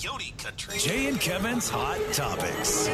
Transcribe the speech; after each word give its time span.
Coyote 0.00 0.32
Country. 0.38 0.78
Jay 0.78 1.08
and 1.08 1.20
Kevin's 1.20 1.68
Hot 1.68 1.98
Topics. 2.12 2.86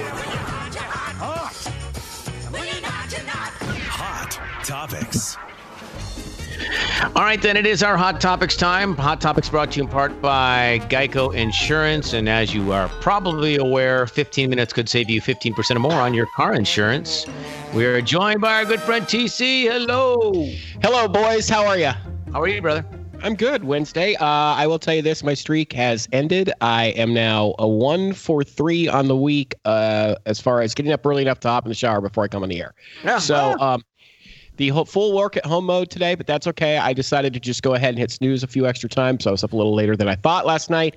Hot 3.90 4.30
Topics. 4.64 5.36
All 7.14 7.22
right, 7.22 7.42
then 7.42 7.58
it 7.58 7.66
is 7.66 7.82
our 7.82 7.98
Hot 7.98 8.22
Topics 8.22 8.56
time. 8.56 8.96
Hot 8.96 9.20
Topics 9.20 9.50
brought 9.50 9.72
to 9.72 9.78
you 9.78 9.84
in 9.84 9.90
part 9.90 10.22
by 10.22 10.80
Geico 10.88 11.34
Insurance. 11.34 12.14
And 12.14 12.26
as 12.26 12.54
you 12.54 12.72
are 12.72 12.88
probably 13.00 13.56
aware, 13.56 14.06
15 14.06 14.48
minutes 14.48 14.72
could 14.72 14.88
save 14.88 15.10
you 15.10 15.20
15% 15.20 15.76
or 15.76 15.80
more 15.80 15.92
on 15.92 16.14
your 16.14 16.26
car 16.34 16.54
insurance. 16.54 17.26
We 17.74 17.84
are 17.84 18.00
joined 18.00 18.40
by 18.40 18.54
our 18.54 18.64
good 18.64 18.80
friend 18.80 19.04
TC. 19.04 19.64
Hello. 19.64 20.48
Hello, 20.80 21.06
boys. 21.08 21.50
How 21.50 21.66
are 21.66 21.76
you? 21.76 21.92
How 22.32 22.40
are 22.40 22.48
you, 22.48 22.62
brother? 22.62 22.86
I'm 23.24 23.36
good. 23.36 23.64
Wednesday. 23.64 24.16
Uh, 24.16 24.26
I 24.26 24.66
will 24.66 24.78
tell 24.78 24.94
you 24.94 25.00
this: 25.00 25.24
my 25.24 25.32
streak 25.32 25.72
has 25.72 26.06
ended. 26.12 26.52
I 26.60 26.88
am 26.88 27.14
now 27.14 27.54
a 27.58 27.66
one 27.66 28.12
for 28.12 28.44
three 28.44 28.86
on 28.86 29.08
the 29.08 29.16
week, 29.16 29.54
uh, 29.64 30.16
as 30.26 30.40
far 30.40 30.60
as 30.60 30.74
getting 30.74 30.92
up 30.92 31.06
early 31.06 31.22
enough 31.22 31.40
to 31.40 31.48
hop 31.48 31.64
in 31.64 31.70
the 31.70 31.74
shower 31.74 32.02
before 32.02 32.24
I 32.24 32.28
come 32.28 32.42
on 32.42 32.50
the 32.50 32.60
air. 32.60 32.74
Yeah. 33.02 33.18
So, 33.18 33.58
um, 33.58 33.82
the 34.58 34.68
whole, 34.68 34.84
full 34.84 35.16
work 35.16 35.38
at 35.38 35.46
home 35.46 35.64
mode 35.64 35.90
today, 35.90 36.14
but 36.14 36.26
that's 36.26 36.46
okay. 36.48 36.76
I 36.76 36.92
decided 36.92 37.32
to 37.32 37.40
just 37.40 37.62
go 37.62 37.72
ahead 37.72 37.90
and 37.90 37.98
hit 37.98 38.10
snooze 38.10 38.42
a 38.42 38.46
few 38.46 38.66
extra 38.66 38.90
times, 38.90 39.24
so 39.24 39.30
I 39.30 39.32
was 39.32 39.42
up 39.42 39.54
a 39.54 39.56
little 39.56 39.74
later 39.74 39.96
than 39.96 40.06
I 40.06 40.16
thought 40.16 40.44
last 40.44 40.68
night, 40.68 40.96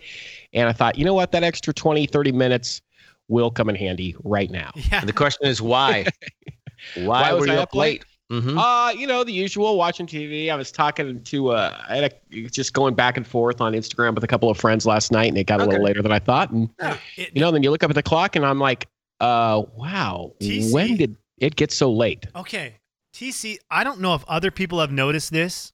and 0.51 0.67
I 0.67 0.73
thought, 0.73 0.97
you 0.97 1.05
know 1.05 1.13
what, 1.13 1.31
that 1.31 1.43
extra 1.43 1.73
20, 1.73 2.07
30 2.07 2.33
minutes 2.33 2.81
will 3.29 3.51
come 3.51 3.69
in 3.69 3.75
handy 3.75 4.17
right 4.25 4.51
now. 4.51 4.71
Yeah. 4.91 5.05
The 5.05 5.13
question 5.13 5.47
is 5.47 5.61
why? 5.61 6.05
why, 6.95 7.05
Why 7.05 7.33
was 7.33 7.41
were 7.41 7.47
you 7.47 7.53
I 7.53 7.57
up 7.57 7.69
up 7.69 7.75
late? 7.75 8.01
late? 8.01 8.05
Mm-hmm. 8.31 8.57
Uh, 8.57 8.91
you 8.91 9.07
know, 9.07 9.23
the 9.23 9.31
usual 9.31 9.77
watching 9.77 10.05
TV. 10.05 10.49
I 10.49 10.55
was 10.55 10.71
talking 10.71 11.23
to 11.23 11.49
uh 11.51 11.77
I 11.87 11.95
had 11.95 12.13
a, 12.33 12.49
just 12.49 12.73
going 12.73 12.93
back 12.93 13.15
and 13.15 13.25
forth 13.25 13.61
on 13.61 13.73
Instagram 13.73 14.15
with 14.15 14.23
a 14.23 14.27
couple 14.27 14.49
of 14.49 14.57
friends 14.57 14.85
last 14.85 15.11
night 15.13 15.29
and 15.29 15.37
it 15.37 15.45
got 15.45 15.59
a 15.59 15.63
Okay. 15.63 15.71
little 15.71 15.85
later 15.85 16.01
than 16.01 16.11
I 16.11 16.19
thought. 16.19 16.51
And 16.51 16.69
It- 17.15 17.31
you 17.33 17.39
know, 17.41 17.51
then 17.51 17.63
you 17.63 17.71
look 17.71 17.83
up 17.83 17.89
at 17.89 17.95
the 17.95 18.03
clock 18.03 18.35
and 18.35 18.45
I'm 18.45 18.59
like, 18.59 18.87
uh, 19.21 19.63
wow, 19.75 20.33
TC? 20.41 20.73
when 20.73 20.97
did 20.97 21.15
it 21.39 21.55
get 21.55 21.71
so 21.71 21.91
late? 21.91 22.25
Okay. 22.35 22.75
TC, 23.13 23.57
I 23.71 23.83
don't 23.83 23.99
know 24.01 24.13
if 24.13 24.23
other 24.27 24.51
people 24.51 24.79
have 24.81 24.91
noticed 24.91 25.31
this, 25.31 25.71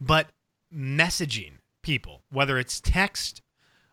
but 0.00 0.28
messaging 0.74 1.52
people, 1.82 2.22
whether 2.32 2.58
it's 2.58 2.80
text, 2.80 3.42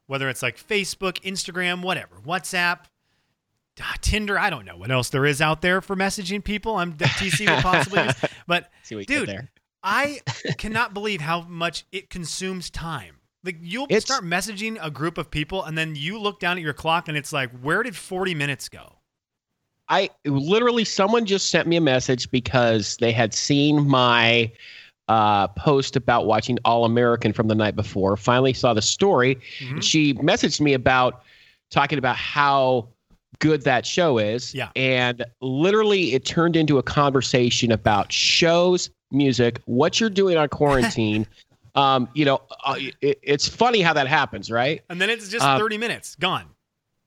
whether 0.08 0.30
it's 0.30 0.42
like 0.42 0.58
Facebook, 0.58 1.20
Instagram, 1.24 1.82
whatever, 1.84 2.16
WhatsApp, 2.26 2.86
ah, 3.82 3.96
Tinder, 4.02 4.38
I 4.40 4.50
don't 4.50 4.66
know 4.66 4.78
what 4.78 4.92
else 4.92 5.10
there 5.10 5.26
is 5.26 5.42
out 5.42 5.62
there 5.62 5.82
for 5.82 5.96
messaging 5.96 6.44
people. 6.44 6.76
I'm 6.76 6.96
that 6.98 7.10
TC 7.10 7.50
would 7.54 7.64
possibly 7.64 8.04
use. 8.04 8.14
But 8.48 8.70
See 8.84 8.96
what 8.96 9.10
you 9.10 9.20
dude, 9.20 9.30
there. 9.30 9.52
I 9.84 10.22
cannot 10.58 10.94
believe 10.94 11.22
how 11.22 11.42
much 11.42 11.86
it 11.92 12.10
consumes 12.10 12.70
time. 12.70 13.16
Like 13.44 13.58
you'll 13.62 13.86
It's- 13.86 14.04
start 14.04 14.24
messaging 14.24 14.78
a 14.82 14.90
group 14.90 15.18
of 15.18 15.30
people 15.30 15.64
and 15.64 15.78
then 15.78 15.96
you 15.96 16.20
look 16.20 16.40
down 16.40 16.58
at 16.58 16.64
your 16.64 16.74
clock 16.74 17.08
and 17.08 17.18
it's 17.18 17.32
like, 17.34 17.52
where 17.62 17.84
did 17.84 17.96
40 17.96 18.34
minutes 18.36 18.68
go? 18.70 18.94
I 19.90 20.10
literally 20.26 20.84
someone 20.84 21.26
just 21.26 21.50
sent 21.50 21.68
me 21.68 21.78
a 21.78 21.82
message 21.82 22.30
because 22.32 22.98
they 22.98 23.12
had 23.14 23.34
seen 23.34 23.88
my 23.88 24.52
uh, 25.08 25.48
post 25.50 25.96
about 25.96 26.26
watching 26.26 26.58
All 26.66 26.84
American 26.84 27.32
from 27.32 27.48
the 27.48 27.56
night 27.56 27.76
before. 27.78 28.18
Finally 28.18 28.52
saw 28.54 28.74
the 28.74 28.82
story. 28.82 29.38
Mhm. 29.62 29.82
She 29.82 30.14
messaged 30.16 30.60
me 30.60 30.74
about 30.74 31.24
talking 31.72 31.98
about 31.98 32.18
how 32.18 32.90
good 33.40 33.64
that 33.64 33.86
show 33.86 34.18
is. 34.18 34.54
Yeah. 34.54 34.70
And 34.76 35.26
literally, 35.42 36.14
it 36.14 36.26
turned 36.26 36.56
into 36.56 36.78
a 36.78 36.84
conversation 36.84 37.72
about 37.72 38.12
shows, 38.12 38.90
music, 39.12 39.62
what 39.66 40.00
you're 40.00 40.10
doing 40.10 40.38
on 40.38 40.50
quarantine. 40.50 41.28
um, 41.76 42.10
you 42.14 42.26
know, 42.26 42.42
uh, 42.66 42.76
it, 43.02 43.20
it's 43.22 43.48
funny 43.48 43.82
how 43.82 43.94
that 43.94 44.08
happens, 44.08 44.50
right? 44.52 44.82
And 44.90 45.00
then 45.00 45.10
it's 45.10 45.30
just 45.30 45.46
Uh, 45.46 45.58
30 45.60 45.78
minutes 45.78 46.16
gone. 46.16 46.46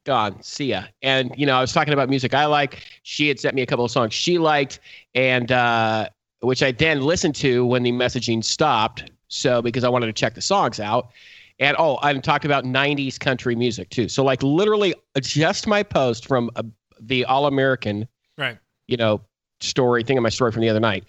gone. 0.04 0.42
See 0.42 0.66
ya. 0.66 0.84
And 1.02 1.32
you 1.36 1.46
know, 1.46 1.56
I 1.56 1.60
was 1.60 1.72
talking 1.72 1.92
about 1.92 2.08
music 2.08 2.34
I 2.34 2.46
like. 2.46 2.84
She 3.02 3.28
had 3.28 3.38
sent 3.40 3.54
me 3.54 3.62
a 3.62 3.66
couple 3.66 3.84
of 3.84 3.90
songs 3.90 4.14
she 4.14 4.38
liked, 4.38 4.80
and 5.14 5.50
uh, 5.52 6.08
which 6.40 6.62
I 6.62 6.72
then 6.72 7.02
listened 7.02 7.34
to 7.36 7.66
when 7.66 7.82
the 7.82 7.92
messaging 7.92 8.42
stopped. 8.44 9.10
So 9.28 9.60
because 9.62 9.84
I 9.84 9.88
wanted 9.88 10.06
to 10.06 10.12
check 10.12 10.34
the 10.34 10.42
songs 10.42 10.80
out. 10.80 11.10
And 11.60 11.76
oh, 11.78 11.98
I 12.02 12.12
talked 12.14 12.44
about 12.44 12.64
'90s 12.64 13.20
country 13.20 13.54
music 13.54 13.90
too. 13.90 14.08
So 14.08 14.24
like 14.24 14.42
literally, 14.42 14.94
just 15.20 15.66
my 15.66 15.82
post 15.82 16.26
from 16.26 16.50
uh, 16.56 16.62
the 17.00 17.24
All 17.26 17.46
American, 17.46 18.08
Right. 18.36 18.58
you 18.88 18.96
know, 18.96 19.20
story 19.60 20.02
thing 20.02 20.16
of 20.16 20.22
my 20.22 20.28
story 20.30 20.50
from 20.52 20.62
the 20.62 20.68
other 20.70 20.80
night, 20.80 21.04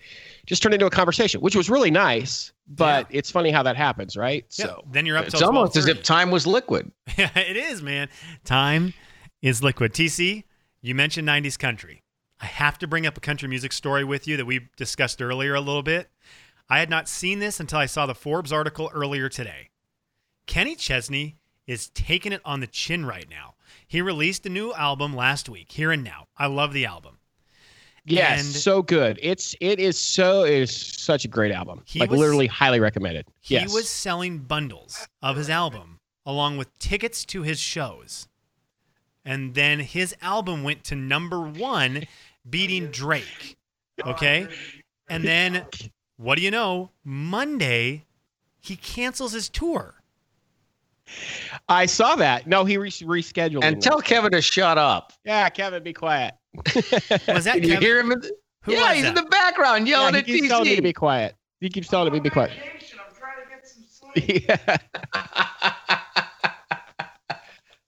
just 0.45 0.61
turned 0.61 0.73
into 0.73 0.85
a 0.85 0.89
conversation, 0.91 1.41
which 1.41 1.55
was 1.55 1.69
really 1.69 1.89
nice. 1.91 2.51
But 2.67 3.07
it's 3.09 3.31
funny 3.31 3.51
how 3.51 3.63
that 3.63 3.75
happens, 3.75 4.15
right? 4.15 4.45
Yeah. 4.57 4.65
So 4.65 4.83
then 4.91 5.05
you're 5.05 5.17
up 5.17 5.25
It's 5.25 5.41
almost 5.41 5.75
as 5.75 5.87
if 5.87 6.03
time 6.03 6.31
was 6.31 6.45
liquid. 6.45 6.91
Yeah, 7.17 7.29
it 7.37 7.57
is, 7.57 7.81
man. 7.81 8.09
Time 8.45 8.93
is 9.41 9.61
liquid. 9.63 9.93
TC, 9.93 10.43
you 10.81 10.95
mentioned 10.95 11.27
90s 11.27 11.57
country. 11.59 12.01
I 12.39 12.45
have 12.45 12.77
to 12.79 12.87
bring 12.87 13.05
up 13.05 13.17
a 13.17 13.21
country 13.21 13.47
music 13.49 13.71
story 13.73 14.03
with 14.03 14.27
you 14.27 14.35
that 14.37 14.45
we 14.45 14.69
discussed 14.77 15.21
earlier 15.21 15.53
a 15.53 15.59
little 15.61 15.83
bit. 15.83 16.09
I 16.69 16.79
had 16.79 16.89
not 16.89 17.07
seen 17.09 17.39
this 17.39 17.59
until 17.59 17.79
I 17.79 17.85
saw 17.85 18.05
the 18.05 18.15
Forbes 18.15 18.51
article 18.53 18.89
earlier 18.93 19.27
today. 19.29 19.69
Kenny 20.51 20.75
Chesney 20.75 21.37
is 21.65 21.87
taking 21.91 22.33
it 22.33 22.41
on 22.43 22.59
the 22.59 22.67
chin 22.67 23.05
right 23.05 23.25
now. 23.29 23.53
He 23.87 24.01
released 24.01 24.45
a 24.45 24.49
new 24.49 24.73
album 24.73 25.15
last 25.15 25.47
week, 25.47 25.71
Here 25.71 25.93
and 25.93 26.03
Now. 26.03 26.27
I 26.37 26.47
love 26.47 26.73
the 26.73 26.85
album. 26.85 27.19
Yes, 28.03 28.41
And- 28.41 28.53
so 28.53 28.81
good. 28.81 29.17
It's 29.21 29.55
it 29.61 29.79
is 29.79 29.97
so 29.97 30.43
it 30.43 30.55
is 30.63 30.75
such 30.75 31.23
a 31.23 31.29
great 31.29 31.53
album. 31.53 31.83
He 31.85 32.01
like 32.01 32.09
was- 32.09 32.19
literally 32.19 32.47
highly 32.47 32.81
recommended. 32.81 33.27
He 33.39 33.53
yes. 33.53 33.73
was 33.73 33.87
selling 33.87 34.39
bundles 34.39 35.07
of 35.21 35.37
his 35.37 35.49
album 35.49 35.99
along 36.25 36.57
with 36.57 36.77
tickets 36.79 37.23
to 37.27 37.43
his 37.43 37.57
shows. 37.57 38.27
And 39.23 39.53
then 39.55 39.79
his 39.79 40.13
album 40.21 40.63
went 40.63 40.83
to 40.85 40.95
number 40.95 41.39
one, 41.39 42.07
beating 42.49 42.87
Drake. 42.91 43.55
Okay. 44.05 44.49
And 45.07 45.23
then, 45.23 45.65
what 46.17 46.35
do 46.35 46.41
you 46.41 46.51
know? 46.51 46.89
Monday, 47.05 48.03
he 48.59 48.75
cancels 48.75 49.31
his 49.31 49.47
tour. 49.47 50.00
I 51.69 51.85
saw 51.85 52.15
that. 52.15 52.47
No, 52.47 52.65
he 52.65 52.77
re- 52.77 52.89
rescheduled. 52.89 53.63
And 53.63 53.77
it. 53.77 53.81
tell 53.81 54.01
Kevin 54.01 54.31
to 54.31 54.41
shut 54.41 54.77
up. 54.77 55.13
yeah, 55.23 55.49
Kevin, 55.49 55.83
be 55.83 55.93
quiet. 55.93 56.33
Was 57.27 57.45
that 57.45 57.53
Can 57.55 57.63
you 57.63 57.77
hear 57.77 57.99
him? 57.99 58.11
In 58.11 58.19
the, 58.19 58.31
Who 58.63 58.73
yeah, 58.73 58.89
was 58.89 58.97
he's 58.97 59.05
in 59.05 59.15
the 59.15 59.23
background 59.23 59.87
Yeah, 59.87 59.99
yelling 59.99 60.15
he 60.15 60.19
at 60.19 60.25
keeps 60.25 60.47
telling 60.49 60.67
me 60.67 60.75
to 60.75 60.81
be 60.81 60.93
quiet. 60.93 61.35
He 61.61 61.69
keeps 61.69 61.87
telling 61.87 62.11
me 62.11 62.19
to 62.19 62.23
be 62.23 62.29
quiet. 62.29 62.51
Yeah. 64.15 64.77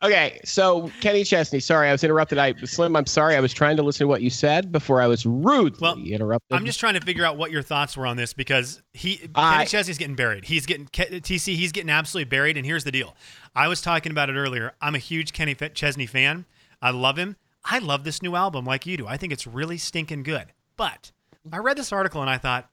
okay, 0.03 0.39
so 0.43 0.91
Kenny 1.01 1.23
Chesney. 1.23 1.59
Sorry, 1.59 1.89
I 1.89 1.91
was 1.91 2.03
interrupted. 2.03 2.37
I 2.37 2.53
Slim, 2.65 2.95
I'm 2.95 3.05
sorry. 3.05 3.35
I 3.35 3.39
was 3.39 3.53
trying 3.53 3.77
to 3.77 3.83
listen 3.83 3.99
to 4.05 4.07
what 4.07 4.21
you 4.21 4.29
said 4.29 4.71
before 4.71 5.01
I 5.01 5.07
was 5.07 5.25
rudely 5.25 5.79
Well, 5.81 5.97
interrupted. 5.97 6.55
I'm 6.55 6.65
just 6.65 6.79
trying 6.79 6.93
to 6.95 7.01
figure 7.01 7.25
out 7.25 7.37
what 7.37 7.51
your 7.51 7.61
thoughts 7.63 7.95
were 7.97 8.05
on 8.05 8.17
this 8.17 8.33
because 8.33 8.81
he 8.93 9.21
I- 9.35 9.55
Kenny 9.55 9.65
Chesney's 9.67 9.97
getting 9.97 10.15
buried. 10.15 10.45
He's 10.45 10.65
getting 10.65 10.85
TC. 10.87 11.55
He's 11.55 11.71
getting 11.71 11.89
absolutely 11.89 12.29
buried. 12.29 12.57
And 12.57 12.65
here's 12.65 12.83
the 12.83 12.91
deal: 12.91 13.15
I 13.55 13.67
was 13.67 13.81
talking 13.81 14.11
about 14.11 14.29
it 14.29 14.33
earlier. 14.35 14.73
I'm 14.81 14.95
a 14.95 14.99
huge 14.99 15.33
Kenny 15.33 15.55
Chesney 15.55 16.05
fan. 16.05 16.45
I 16.81 16.91
love 16.91 17.17
him. 17.17 17.37
I 17.65 17.79
love 17.79 18.03
this 18.03 18.21
new 18.21 18.35
album 18.35 18.65
like 18.65 18.85
you 18.85 18.97
do. 18.97 19.07
I 19.07 19.15
think 19.17 19.31
it's 19.31 19.47
really 19.47 19.77
stinking 19.77 20.23
good. 20.23 20.47
But 20.75 21.11
I 21.51 21.57
read 21.57 21.77
this 21.77 21.91
article 21.93 22.19
and 22.21 22.29
I 22.29 22.37
thought 22.37 22.69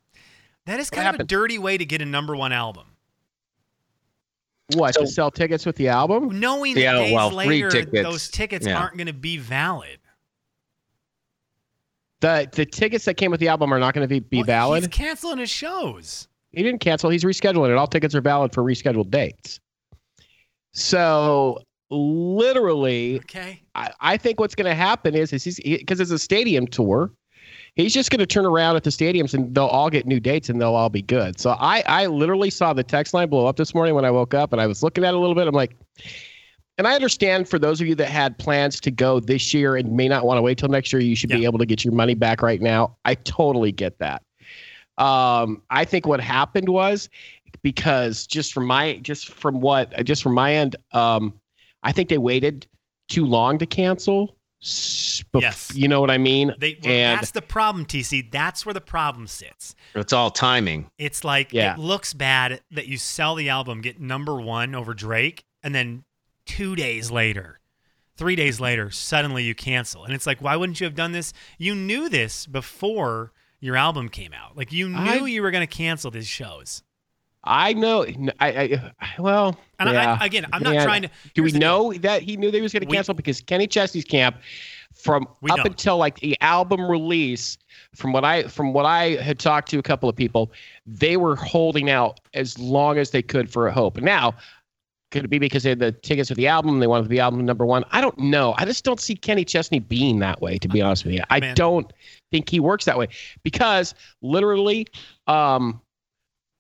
that 0.66 0.80
is 0.80 0.91
kind 0.91 1.08
of 1.14 1.20
a 1.20 1.24
dirty 1.24 1.58
way 1.58 1.78
to 1.78 1.84
get 1.84 2.02
a 2.02 2.04
number 2.04 2.34
one 2.34 2.52
album, 2.52 2.86
what 4.76 4.94
So- 4.94 5.00
to 5.03 5.06
sell 5.06 5.31
tickets 5.31 5.66
with 5.66 5.76
the 5.76 5.88
album. 5.88 6.38
knowing 6.41 6.76
Yeah, 6.76 6.92
that 6.94 6.98
days 6.98 7.12
well, 7.14 7.31
free 7.31 7.36
later 7.62 7.70
tickets. 7.70 8.03
those 8.03 8.28
tickets 8.28 8.66
Yeah. 8.66 8.78
aren't 8.78 8.97
going 8.97 9.06
to 9.06 9.12
be 9.12 9.36
valid. 9.36 9.98
The 12.20 12.48
the 12.53 12.66
tickets 12.66 13.04
that 13.06 13.14
came 13.14 13.30
with 13.30 13.41
the 13.41 13.48
album 13.48 13.72
are 13.72 13.78
not 13.78 13.94
going 13.94 14.04
to 14.04 14.09
be, 14.09 14.20
be 14.20 14.38
Well, 14.38 14.44
valid. 14.47 14.82
He's 14.82 14.88
canceling 14.88 15.38
his 15.38 15.48
shows. 15.50 16.28
He 16.53 16.62
didn't 16.62 16.80
cancel. 16.80 17.09
He's 17.10 17.25
rescheduling 17.25 17.70
it. 17.70 17.76
All 17.76 17.86
tickets 17.86 18.14
are 18.14 18.20
valid 18.20 18.53
for 18.53 18.62
rescheduled 18.62 19.10
dates. 19.10 19.60
So 20.72 21.60
literally, 21.91 23.16
Okay. 23.21 23.62
I, 23.74 23.91
I 24.00 24.16
think 24.16 24.39
what's 24.39 24.54
going 24.54 24.68
to 24.68 24.74
happen 24.74 25.15
is, 25.15 25.33
is 25.33 25.44
he's 25.44 25.60
because 25.60 25.98
it's 26.00 26.10
a 26.10 26.18
stadium 26.18 26.66
tour. 26.66 27.10
He's 27.80 27.94
just 27.94 28.10
going 28.10 28.21
to 28.21 28.27
turn 28.27 28.47
around 28.47 28.77
at 28.77 28.84
the 28.84 28.91
stadiums 28.91 29.34
and 29.34 29.54
they'll 29.54 29.66
all 29.66 29.91
get 29.91 30.06
new 30.06 30.21
dates 30.21 30.48
and 30.48 30.60
they'll 30.60 30.74
all 30.74 30.91
be 30.91 31.03
good. 31.03 31.41
So 31.41 31.56
I, 31.59 31.82
I 31.86 32.06
literally 32.06 32.50
saw 32.50 32.72
the 32.72 32.84
text 32.84 33.15
line 33.15 33.28
blow 33.28 33.47
up 33.47 33.56
this 33.56 33.74
morning 33.74 33.94
when 33.94 34.04
I 34.04 34.10
woke 34.10 34.34
up 34.34 34.53
and 34.53 34.60
I 34.60 34.66
was 34.66 34.82
looking 34.82 35.04
at 35.04 35.09
it 35.09 35.15
a 35.15 35.18
little 35.18 35.34
bit. 35.34 35.47
I'm 35.47 35.54
like, 35.54 35.77
and 36.78 36.86
I 36.86 36.94
understand 36.94 37.48
for 37.48 37.59
those 37.59 37.80
of 37.80 37.86
you 37.86 37.94
that 37.97 38.09
had 38.09 38.38
plans 38.38 38.80
to 38.80 38.91
go 38.91 39.21
this 39.21 39.53
year 39.53 39.77
and 39.77 39.92
may 39.92 40.09
not 40.09 40.24
want 40.24 40.38
to 40.38 40.42
wait 40.42 40.59
till 40.59 40.68
next 40.68 40.92
year, 40.92 41.03
you 41.03 41.15
should 41.15 41.30
be 41.30 41.44
able 41.44 41.59
to 41.59 41.66
get 41.66 41.84
your 41.84 41.92
money 41.92 42.15
back 42.15 42.41
right 42.41 42.60
now. 42.60 42.97
I 43.04 43.16
totally 43.16 43.71
get 43.71 43.98
that. 43.98 44.22
Um, 44.97 45.62
I 45.71 45.84
think 45.84 46.06
what 46.06 46.21
happened 46.21 46.68
was 46.68 47.09
because 47.62 48.27
just 48.27 48.53
from 48.53 48.66
my 48.66 48.97
just 49.03 49.28
from 49.28 49.60
what 49.60 50.04
just 50.04 50.22
from 50.22 50.34
my 50.34 50.54
end, 50.54 50.77
um, 50.92 51.38
I 51.82 51.92
think 51.92 52.09
they 52.09 52.18
waited 52.18 52.66
too 53.09 53.27
long 53.27 53.59
to 53.59 53.66
cancel. 53.66 54.36
S- 54.62 55.22
bef- 55.33 55.41
Yes. 55.41 55.72
you 55.74 55.89
know 55.89 56.01
what 56.01 56.10
I 56.10 56.18
mean. 56.18 56.54
They, 56.59 56.78
well, 56.83 56.92
and 56.92 57.18
that's 57.21 57.30
the 57.30 57.42
problem, 57.42 57.86
TC. 57.86 58.30
That's 58.30 58.66
where 58.66 58.74
the 58.74 58.80
problem 58.80 59.27
sits. 59.27 59.74
It's 59.95 60.12
all 60.12 60.30
timing. 60.30 60.91
It's 60.98 61.24
like 61.24 61.53
Yeah. 61.53 61.74
it 61.74 61.78
looks 61.78 62.12
bad 62.12 62.60
that 62.71 62.86
you 62.86 62.98
sell 62.98 63.34
the 63.34 63.48
album, 63.48 63.80
get 63.80 64.01
number 64.01 64.41
one 64.41 64.74
over 64.74 64.92
Drake, 64.95 65.45
and 65.62 65.74
then 65.74 66.04
two 66.47 66.77
days 66.77 67.10
later, 67.10 67.59
three 68.16 68.36
days 68.36 68.60
later, 68.60 68.91
suddenly 68.91 69.45
you 69.45 69.54
cancel. 69.54 70.04
And 70.04 70.12
it's 70.15 70.27
like, 70.27 70.42
why 70.42 70.57
wouldn't 70.57 70.78
you 70.80 70.84
have 70.84 70.95
done 70.95 71.13
this? 71.13 71.33
You 71.59 71.74
knew 71.74 72.09
this 72.10 72.47
before 72.47 73.33
your 73.60 73.77
album 73.77 74.09
came 74.10 74.33
out. 74.34 74.56
Like 74.56 74.72
you 74.72 74.89
knew 74.89 74.97
I- 75.24 75.27
you 75.27 75.41
were 75.42 75.51
going 75.51 75.66
to 75.66 75.74
cancel 75.74 76.10
these 76.10 76.28
shows. 76.28 76.83
I 77.45 77.72
know. 77.72 78.04
I, 78.41 78.48
I 79.01 79.15
well, 79.19 79.59
And 79.78 79.91
yeah. 79.91 80.19
I, 80.21 80.27
again, 80.27 80.47
I'm 80.53 80.63
not 80.63 80.83
trying 80.84 81.03
to. 81.03 81.09
Do 81.34 81.42
we 81.42 81.51
here's 81.51 81.53
the 81.53 81.60
deal. 81.60 81.91
know 81.91 81.92
that 81.95 82.22
he 82.22 82.37
knew 82.37 82.51
they 82.51 82.60
was 82.60 82.72
going 82.72 82.87
to 82.87 82.92
cancel 82.92 83.15
because 83.15 83.41
Kenny 83.41 83.66
Chesney's 83.66 84.04
camp, 84.04 84.37
from 84.95 85.27
We 85.41 85.51
up 85.51 85.59
don't. 85.59 85.66
until 85.69 85.97
like 85.97 86.21
the 86.21 86.37
album 86.41 86.91
release, 86.91 87.57
from 87.95 88.13
what 88.13 88.25
I 88.25 88.45
from 88.45 88.72
what 88.72 88.84
I 88.87 89.16
had 89.22 89.39
talked 89.39 89.71
to 89.71 89.78
a 89.78 89.83
couple 89.83 90.09
of 90.09 90.16
people, 90.16 90.53
they 90.87 91.16
were 91.16 91.37
holding 91.37 91.91
out 91.91 92.21
as 92.34 92.59
long 92.59 92.98
as 92.98 93.10
they 93.10 93.22
could 93.22 93.51
for 93.51 93.66
a 93.66 93.72
hope. 93.72 93.98
Now, 94.01 94.34
could 95.10 95.25
it 95.25 95.28
be 95.28 95.39
because 95.39 95.63
they 95.63 95.71
had 95.71 95.78
the 95.78 95.92
tickets 95.92 96.28
for 96.28 96.34
the 96.34 96.47
album? 96.47 96.78
They 96.81 96.87
wanted 96.87 97.09
the 97.09 97.21
album 97.21 97.45
number 97.45 97.65
one. 97.66 97.84
I 97.91 98.01
don't 98.01 98.19
know. 98.19 98.54
I 98.59 98.65
just 98.65 98.84
don't 98.84 99.01
see 99.01 99.16
Kenny 99.16 99.45
Chesney 99.45 99.78
being 99.81 100.19
that 100.21 100.41
way. 100.41 100.59
To 100.59 100.69
be 100.69 100.83
honest 100.83 101.04
with 101.04 101.15
you, 101.15 101.22
I 101.31 101.41
Man. 101.41 101.54
don't 101.54 101.92
think 102.31 102.48
he 102.48 102.60
works 102.60 102.84
that 102.84 102.98
way 102.98 103.09
because 103.42 103.95
literally, 104.22 104.87
um, 105.27 105.81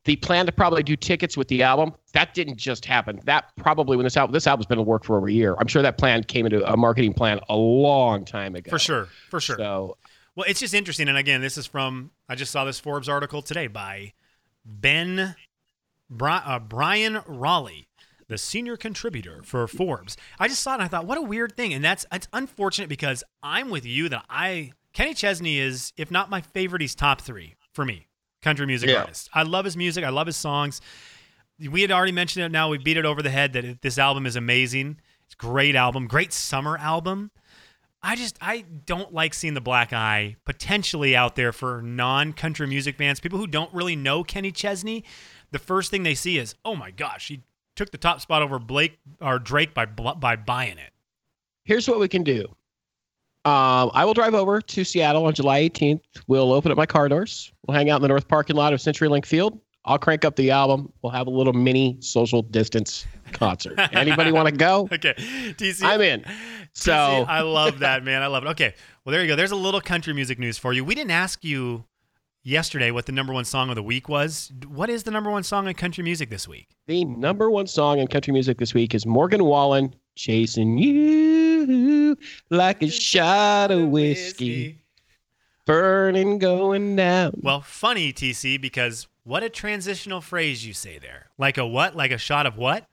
the 0.04 0.16
plan 0.16 0.46
to 0.46 0.52
probably 0.52 0.82
do 0.82 0.96
tickets 0.96 1.36
with 1.36 1.48
the 1.48 1.62
album 1.62 1.92
that 2.12 2.34
didn't 2.34 2.56
just 2.56 2.84
happen. 2.84 3.20
That 3.24 3.54
probably 3.56 3.96
when 3.96 4.04
this 4.04 4.16
album 4.16 4.32
this 4.32 4.46
album's 4.46 4.66
been 4.66 4.78
in 4.78 4.86
work 4.86 5.04
for 5.04 5.16
over 5.16 5.28
a 5.28 5.32
year. 5.32 5.54
I'm 5.58 5.66
sure 5.66 5.82
that 5.82 5.98
plan 5.98 6.24
came 6.24 6.46
into 6.46 6.64
a 6.70 6.76
marketing 6.76 7.12
plan 7.12 7.40
a 7.48 7.56
long 7.56 8.24
time 8.24 8.54
ago. 8.54 8.70
For 8.70 8.78
sure. 8.78 9.08
For 9.28 9.40
sure. 9.40 9.56
So 9.56 9.96
Well, 10.34 10.46
it's 10.48 10.60
just 10.60 10.74
interesting. 10.74 11.08
And 11.08 11.18
again, 11.18 11.40
this 11.40 11.58
is 11.58 11.66
from, 11.66 12.10
I 12.28 12.34
just 12.34 12.50
saw 12.50 12.64
this 12.64 12.80
Forbes 12.80 13.08
article 13.08 13.42
today 13.42 13.66
by 13.66 14.12
Ben 14.64 15.36
Bri- 16.08 16.30
uh, 16.44 16.58
Bryan 16.58 17.16
Rolli, 17.28 17.86
the 18.28 18.38
senior 18.38 18.76
contributor 18.76 19.42
for 19.44 19.66
Forbes. 19.68 20.16
I 20.38 20.48
just 20.48 20.62
saw 20.62 20.72
it 20.72 20.74
and 20.74 20.82
I 20.82 20.88
thought, 20.88 21.06
what 21.06 21.18
a 21.18 21.22
weird 21.22 21.56
thing. 21.56 21.72
And 21.74 21.84
that's 21.84 22.06
it's 22.10 22.28
unfortunate 22.32 22.88
because 22.88 23.22
I'm 23.42 23.70
with 23.70 23.84
you 23.84 24.08
that 24.08 24.24
I, 24.30 24.72
Kenny 24.92 25.14
Chesney 25.14 25.58
is, 25.58 25.92
if 25.96 26.10
not 26.10 26.30
my 26.30 26.40
favorite, 26.40 26.80
he's 26.82 26.94
top 26.94 27.20
three 27.20 27.54
for 27.72 27.84
me, 27.84 28.06
country 28.42 28.66
music 28.66 28.90
Yeah. 28.90 29.00
artist. 29.00 29.28
I 29.32 29.42
love 29.42 29.64
his 29.64 29.76
music. 29.76 30.04
I 30.04 30.08
love 30.10 30.26
his 30.26 30.36
songs. 30.36 30.80
We 31.58 31.82
had 31.82 31.90
already 31.90 32.12
mentioned 32.12 32.44
it. 32.44 32.48
Now 32.50 32.68
we 32.70 32.78
beat 32.78 32.96
it 32.96 33.04
over 33.04 33.22
the 33.22 33.30
head 33.30 33.52
that 33.52 33.82
this 33.82 33.98
album 33.98 34.24
is 34.26 34.36
amazing. 34.36 34.98
It's 35.26 35.34
a 35.34 35.36
great 35.36 35.76
album, 35.76 36.06
great 36.06 36.32
summer 36.32 36.78
album. 36.78 37.30
I 38.02 38.16
just 38.16 38.38
I 38.40 38.64
don't 38.86 39.12
like 39.12 39.34
seeing 39.34 39.52
the 39.52 39.60
black 39.60 39.92
eye 39.92 40.36
potentially 40.46 41.14
out 41.14 41.36
there 41.36 41.52
for 41.52 41.82
non-country 41.82 42.66
music 42.66 42.96
fans, 42.96 43.20
people 43.20 43.38
who 43.38 43.46
don't 43.46 43.72
really 43.74 43.94
know 43.94 44.24
Kenny 44.24 44.50
Chesney. 44.52 45.04
The 45.50 45.58
first 45.58 45.90
thing 45.90 46.02
they 46.02 46.14
see 46.14 46.38
is, 46.38 46.54
"Oh 46.64 46.74
my 46.74 46.90
gosh, 46.90 47.28
he 47.28 47.42
took 47.76 47.90
the 47.90 47.98
top 47.98 48.22
spot 48.22 48.40
over 48.40 48.58
Blake 48.58 48.98
or 49.20 49.38
Drake 49.38 49.74
by 49.74 49.84
by 49.84 50.36
buying 50.36 50.78
it." 50.78 50.92
here's 51.64 51.86
what 51.86 52.00
we 52.00 52.08
can 52.08 52.24
do. 52.24 52.56
Um, 53.46 53.90
I 53.94 54.04
will 54.04 54.12
drive 54.12 54.34
over 54.34 54.60
to 54.60 54.84
Seattle 54.84 55.24
on 55.24 55.32
July 55.32 55.62
18th. 55.62 56.02
We'll 56.26 56.52
open 56.52 56.70
up 56.70 56.76
my 56.76 56.84
car 56.84 57.08
doors. 57.08 57.50
We'll 57.66 57.74
hang 57.74 57.88
out 57.88 57.96
in 57.96 58.02
the 58.02 58.08
north 58.08 58.28
parking 58.28 58.54
lot 58.54 58.74
of 58.74 58.80
CenturyLink 58.80 59.24
Field. 59.24 59.58
I'll 59.86 59.98
crank 59.98 60.26
up 60.26 60.36
the 60.36 60.50
album. 60.50 60.92
We'll 61.00 61.12
have 61.12 61.26
a 61.26 61.30
little 61.30 61.54
mini 61.54 61.96
social 62.00 62.42
distance 62.42 63.06
concert. 63.32 63.78
Anybody 63.92 64.30
want 64.30 64.48
to 64.48 64.54
go? 64.54 64.88
Okay, 64.92 65.14
TC, 65.16 65.82
I'm 65.82 66.02
in. 66.02 66.22
So 66.74 66.92
TC, 66.92 67.28
I 67.28 67.40
love 67.40 67.78
that 67.78 68.04
man. 68.04 68.22
I 68.22 68.26
love 68.26 68.44
it. 68.44 68.48
Okay, 68.48 68.74
well 69.04 69.12
there 69.12 69.22
you 69.22 69.28
go. 69.28 69.36
There's 69.36 69.52
a 69.52 69.56
little 69.56 69.80
country 69.80 70.12
music 70.12 70.38
news 70.38 70.58
for 70.58 70.74
you. 70.74 70.84
We 70.84 70.94
didn't 70.94 71.12
ask 71.12 71.42
you 71.42 71.86
yesterday 72.42 72.90
what 72.90 73.06
the 73.06 73.12
number 73.12 73.32
one 73.32 73.46
song 73.46 73.70
of 73.70 73.74
the 73.74 73.82
week 73.82 74.06
was. 74.06 74.52
What 74.68 74.90
is 74.90 75.04
the 75.04 75.10
number 75.10 75.30
one 75.30 75.44
song 75.44 75.66
in 75.66 75.74
country 75.74 76.04
music 76.04 76.28
this 76.28 76.46
week? 76.46 76.68
the 76.86 77.04
number 77.04 77.50
one 77.50 77.66
song 77.66 78.00
in 78.00 78.08
country 78.08 78.32
music 78.32 78.58
this 78.58 78.74
week 78.74 78.94
is 78.94 79.06
Morgan 79.06 79.44
Wallen, 79.44 79.94
"Chasing 80.20 80.76
You 80.76 82.14
Like 82.50 82.82
a 82.82 82.90
Shot 82.90 83.70
of 83.70 83.88
Whiskey, 83.88 84.82
Burning 85.64 86.38
Going 86.38 86.94
Down." 86.94 87.32
Well, 87.40 87.62
funny, 87.62 88.12
TC, 88.12 88.60
because 88.60 89.08
what 89.24 89.42
a 89.42 89.48
transitional 89.48 90.20
phrase 90.20 90.66
you 90.66 90.74
say 90.74 90.98
there. 90.98 91.30
Like 91.38 91.56
a 91.56 91.66
what? 91.66 91.96
Like 91.96 92.10
a 92.10 92.18
shot 92.18 92.44
of 92.44 92.58
what? 92.58 92.86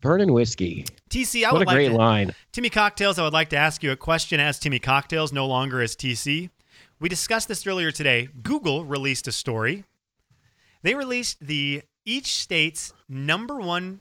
Burning 0.00 0.32
Whiskey. 0.32 0.84
TC, 1.10 1.44
I 1.44 1.52
What 1.52 1.60
would 1.60 1.68
a 1.68 1.72
great 1.72 1.92
like 1.92 1.96
to, 1.96 1.96
line. 1.96 2.34
Timmy 2.50 2.70
Cocktails, 2.70 3.20
I 3.20 3.22
would 3.22 3.32
like 3.32 3.50
to 3.50 3.56
ask 3.56 3.84
you 3.84 3.92
a 3.92 3.96
question 3.96 4.40
as 4.40 4.58
Timmy 4.58 4.80
Cocktails, 4.80 5.32
no 5.32 5.46
longer 5.46 5.80
as 5.80 5.94
TC. 5.94 6.50
We 6.98 7.08
discussed 7.08 7.46
this 7.46 7.64
earlier 7.68 7.92
today. 7.92 8.28
Google 8.42 8.84
released 8.84 9.28
a 9.28 9.32
story. 9.32 9.84
They 10.82 10.96
released 10.96 11.38
the 11.46 11.82
each 12.04 12.34
state's 12.34 12.92
number 13.08 13.60
one 13.60 14.00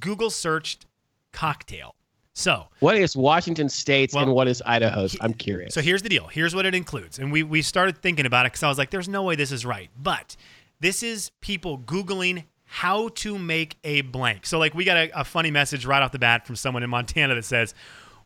Google 0.00 0.30
searched 0.30 0.86
cocktail. 1.32 1.94
So, 2.32 2.68
What 2.78 2.96
is 2.96 3.16
Washington 3.16 3.68
State's 3.68 4.14
Well, 4.14 4.24
and 4.24 4.32
what 4.32 4.46
is 4.48 4.62
Idaho's? 4.64 5.16
I'm 5.20 5.34
curious. 5.34 5.74
So 5.74 5.80
here's 5.80 6.02
the 6.02 6.08
deal. 6.08 6.26
Here's 6.28 6.54
what 6.54 6.64
it 6.64 6.74
includes. 6.74 7.18
And 7.18 7.32
we, 7.32 7.42
we 7.42 7.60
started 7.60 7.98
thinking 8.00 8.24
about 8.24 8.46
it 8.46 8.52
because 8.52 8.62
I 8.62 8.68
was 8.68 8.78
like, 8.78 8.90
there's 8.90 9.08
no 9.08 9.24
way 9.24 9.34
this 9.34 9.52
is 9.52 9.66
right. 9.66 9.90
But 10.00 10.36
this 10.78 11.02
is 11.02 11.30
people 11.40 11.78
Googling 11.78 12.44
how 12.64 13.08
to 13.08 13.36
make 13.36 13.76
a 13.82 14.02
blank. 14.02 14.46
So, 14.46 14.58
like, 14.58 14.74
we 14.74 14.84
got 14.84 14.96
a, 14.96 15.20
a 15.20 15.24
funny 15.24 15.50
message 15.50 15.84
right 15.84 16.00
off 16.02 16.12
the 16.12 16.20
bat 16.20 16.46
from 16.46 16.54
someone 16.56 16.84
in 16.84 16.88
Montana 16.90 17.34
that 17.34 17.44
says, 17.44 17.74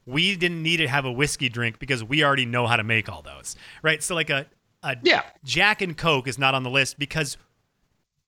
we 0.06 0.36
didn't 0.36 0.62
need 0.62 0.76
to 0.76 0.86
have 0.86 1.06
a 1.06 1.12
whiskey 1.12 1.48
drink 1.48 1.78
because 1.78 2.04
we 2.04 2.22
already 2.22 2.44
know 2.44 2.66
how 2.66 2.76
to 2.76 2.84
make 2.84 3.08
all 3.08 3.22
those. 3.22 3.56
Right. 3.82 4.02
So, 4.02 4.14
like, 4.14 4.28
a, 4.28 4.44
a 4.82 4.96
Yeah. 5.02 5.22
Jack 5.44 5.80
and 5.80 5.96
Coke 5.96 6.28
is 6.28 6.38
not 6.38 6.54
on 6.54 6.62
the 6.62 6.68
list 6.70 6.98
because 6.98 7.38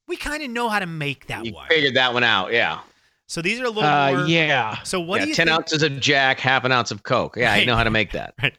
we 0.08 0.16
kind 0.16 0.42
of 0.42 0.48
know 0.50 0.70
how 0.70 0.78
to 0.78 0.86
make 0.86 1.26
that 1.26 1.44
You 1.44 1.52
one. 1.52 1.68
figured 1.68 1.94
that 1.94 2.14
one 2.14 2.24
out. 2.24 2.50
Yeah. 2.50 2.80
So, 3.28 3.42
these 3.42 3.58
are 3.60 3.64
a 3.64 3.68
little 3.70 3.82
uh, 3.90 4.12
more. 4.12 4.26
yeah. 4.26 4.82
So, 4.82 5.00
what 5.00 5.18
yeah, 5.18 5.24
do 5.24 5.28
you 5.30 5.34
10 5.34 5.46
think? 5.48 5.58
ounces 5.58 5.82
of 5.82 5.98
Jack, 6.00 6.38
half 6.38 6.64
an 6.64 6.70
ounce 6.72 6.90
of 6.92 7.02
Coke. 7.02 7.36
Yeah, 7.36 7.50
Right. 7.50 7.60
you 7.60 7.66
know 7.66 7.76
how 7.76 7.84
to 7.84 7.90
make 7.90 8.12
that. 8.12 8.34
Right. 8.42 8.56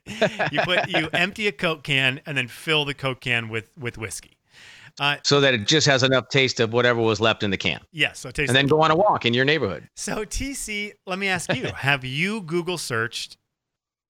You 0.52 0.60
put 0.62 0.90
you 0.90 1.10
empty 1.14 1.48
a 1.48 1.52
Coke 1.52 1.84
can 1.84 2.20
and 2.26 2.38
then 2.38 2.48
fill 2.48 2.84
the 2.86 2.94
Coke 2.94 3.22
can 3.22 3.48
with 3.50 3.70
with 3.80 3.98
whiskey. 3.98 4.38
Uh, 5.00 5.18
So 5.24 5.40
that 5.42 5.54
it 5.54 5.68
just 5.68 5.86
has 5.88 6.02
enough 6.04 6.28
taste 6.30 6.60
of 6.60 6.74
whatever 6.74 7.00
was 7.00 7.22
left 7.22 7.44
in 7.44 7.52
the 7.52 7.58
can. 7.58 7.80
yes, 7.92 8.20
so 8.20 8.32
taste. 8.32 8.50
And 8.50 8.56
then 8.56 8.66
go 8.68 8.82
on 8.82 8.90
a 8.92 8.96
walk 8.96 9.26
in 9.26 9.34
your 9.34 9.46
neighborhood. 9.46 9.88
so 9.96 10.26
TC, 10.26 10.92
let 11.06 11.18
me 11.20 11.28
ask 11.28 11.54
you: 11.56 11.66
Have 11.76 12.04
you 12.04 12.42
Google 12.42 12.78
searched 12.78 13.38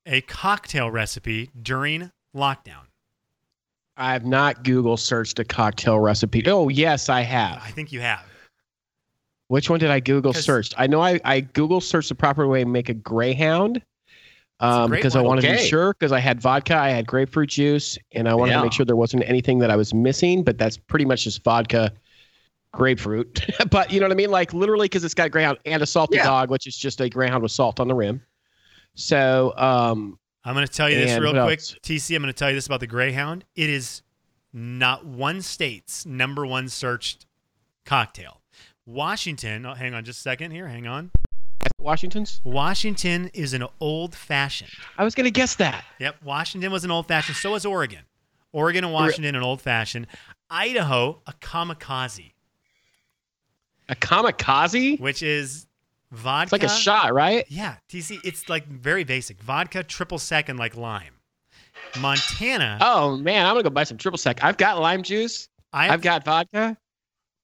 a 0.06 0.22
cocktail 0.22 0.90
recipe 0.90 1.52
during 1.62 2.12
lockdown? 2.36 2.86
I 3.98 4.14
have 4.14 4.26
not 4.26 4.64
Google 4.64 4.96
searched 4.96 5.40
a 5.40 5.44
cocktail 5.44 6.00
recipe. 6.00 6.44
Oh, 6.48 6.70
yes, 6.70 7.10
I 7.10 7.22
have. 7.22 7.62
I 7.64 7.72
think 7.72 7.92
you 7.92 8.00
have. 8.02 8.24
Which 9.50 9.70
one 9.70 9.80
did 9.80 9.90
I 9.90 10.00
Google 10.00 10.34
searched? 10.34 10.74
I 10.78 10.88
know 10.88 11.02
I, 11.02 11.20
I 11.24 11.40
Google 11.42 11.80
searched 11.82 12.10
the 12.10 12.16
proper 12.16 12.48
way 12.48 12.64
to 12.64 12.70
make 12.70 12.90
a 12.90 12.94
Greyhound 12.94 13.82
um, 14.60 14.90
great 14.90 14.98
because 15.00 15.16
I 15.16 15.20
one. 15.20 15.28
wanted 15.28 15.42
to 15.44 15.52
be 15.54 15.58
sure 15.68 15.94
because 15.94 16.12
I 16.12 16.20
had 16.20 16.42
vodka, 16.42 16.76
I 16.76 16.90
had 16.90 17.08
grapefruit 17.08 17.50
juice, 17.50 17.98
and 18.14 18.28
I 18.28 18.34
wanted 18.34 18.52
Yeah. 18.52 18.58
to 18.58 18.64
make 18.64 18.74
sure 18.74 18.86
there 18.86 18.96
wasn't 18.96 19.24
anything 19.26 19.60
that 19.60 19.72
I 19.72 19.76
was 19.76 19.94
missing. 19.94 20.44
But 20.44 20.58
that's 20.58 20.78
pretty 20.78 21.06
much 21.06 21.24
just 21.24 21.44
vodka, 21.44 21.94
grapefruit. 22.74 23.46
but 23.70 23.92
you 23.92 24.00
know 24.00 24.06
what 24.06 24.12
I 24.12 24.16
mean? 24.16 24.32
Like 24.32 24.54
literally 24.54 24.86
because 24.86 25.04
it's 25.04 25.14
got 25.14 25.32
Greyhound 25.32 25.60
and 25.66 25.82
a 25.82 25.86
salty 25.86 26.18
Yeah. 26.18 26.26
dog, 26.26 26.50
which 26.50 26.68
is 26.68 26.76
just 26.76 27.00
a 27.02 27.10
Greyhound 27.10 27.42
with 27.44 27.52
salt 27.52 27.80
on 27.80 27.88
the 27.88 27.96
rim. 27.96 28.22
So 28.96 29.54
um, 29.58 30.18
I'm 30.44 30.56
going 30.56 30.66
to 30.68 30.74
tell 30.74 30.90
you 30.90 30.98
this 30.98 31.20
real 31.20 31.32
quick, 31.32 31.60
else? 31.60 31.76
TC. 31.84 32.16
I'm 32.16 32.22
going 32.22 32.34
to 32.34 32.38
tell 32.38 32.50
you 32.50 32.56
this 32.56 32.66
about 32.68 32.80
the 32.80 32.88
Greyhound. 32.88 33.46
It 33.56 33.70
is 33.70 34.02
not 34.52 35.06
one 35.06 35.42
state's 35.42 36.06
number 36.06 36.46
one 36.46 36.68
searched 36.68 37.26
cocktail. 37.86 38.42
Washington. 38.88 39.66
Oh, 39.66 39.74
hang 39.74 39.94
on, 39.94 40.04
just 40.06 40.20
a 40.20 40.22
second 40.22 40.52
here. 40.52 40.68
Hang 40.68 40.88
on. 40.88 41.12
Washington's. 41.80 42.42
Washington 42.44 43.30
is 43.34 43.54
an 43.54 43.64
old 43.80 44.16
fashioned. 44.16 44.72
I 44.98 45.04
was 45.04 45.14
gonna 45.14 45.30
guess 45.30 45.56
that. 45.56 45.86
Yep, 46.00 46.24
Washington 46.24 46.72
was 46.72 46.84
an 46.84 46.90
old 46.92 47.08
fashioned. 47.08 47.38
So 47.38 47.52
was 47.52 47.66
Oregon. 47.66 48.00
Oregon 48.54 48.84
and 48.84 48.94
Washington 48.94 49.36
an 49.36 49.44
old 49.44 49.62
fashioned. 49.62 50.08
Idaho 50.50 51.22
a 51.28 51.34
kamikaze, 51.34 52.32
A 53.90 53.96
kamikaze. 53.96 55.00
which 55.00 55.22
is 55.22 55.68
vodka. 56.12 56.44
It's 56.44 56.52
like 56.54 56.64
a 56.64 56.70
shot, 56.70 57.14
right? 57.14 57.46
Yeah, 57.50 57.76
TC. 57.90 58.20
It's 58.24 58.48
like 58.50 58.66
very 58.68 59.04
basic. 59.04 59.42
Vodka 59.42 59.84
triple 59.84 60.18
second 60.18 60.58
like 60.58 60.76
lime. 60.76 61.14
Montana. 62.00 62.78
Oh 62.82 63.18
man, 63.18 63.46
I'm 63.46 63.54
gonna 63.54 63.64
go 63.64 63.70
buy 63.70 63.84
some 63.84 63.98
triple 63.98 64.18
sec. 64.18 64.44
I've 64.44 64.58
got 64.58 64.80
lime 64.80 65.04
juice. 65.04 65.50
I 65.74 65.90
I've 65.90 66.02
got 66.02 66.24
vodka. 66.26 66.78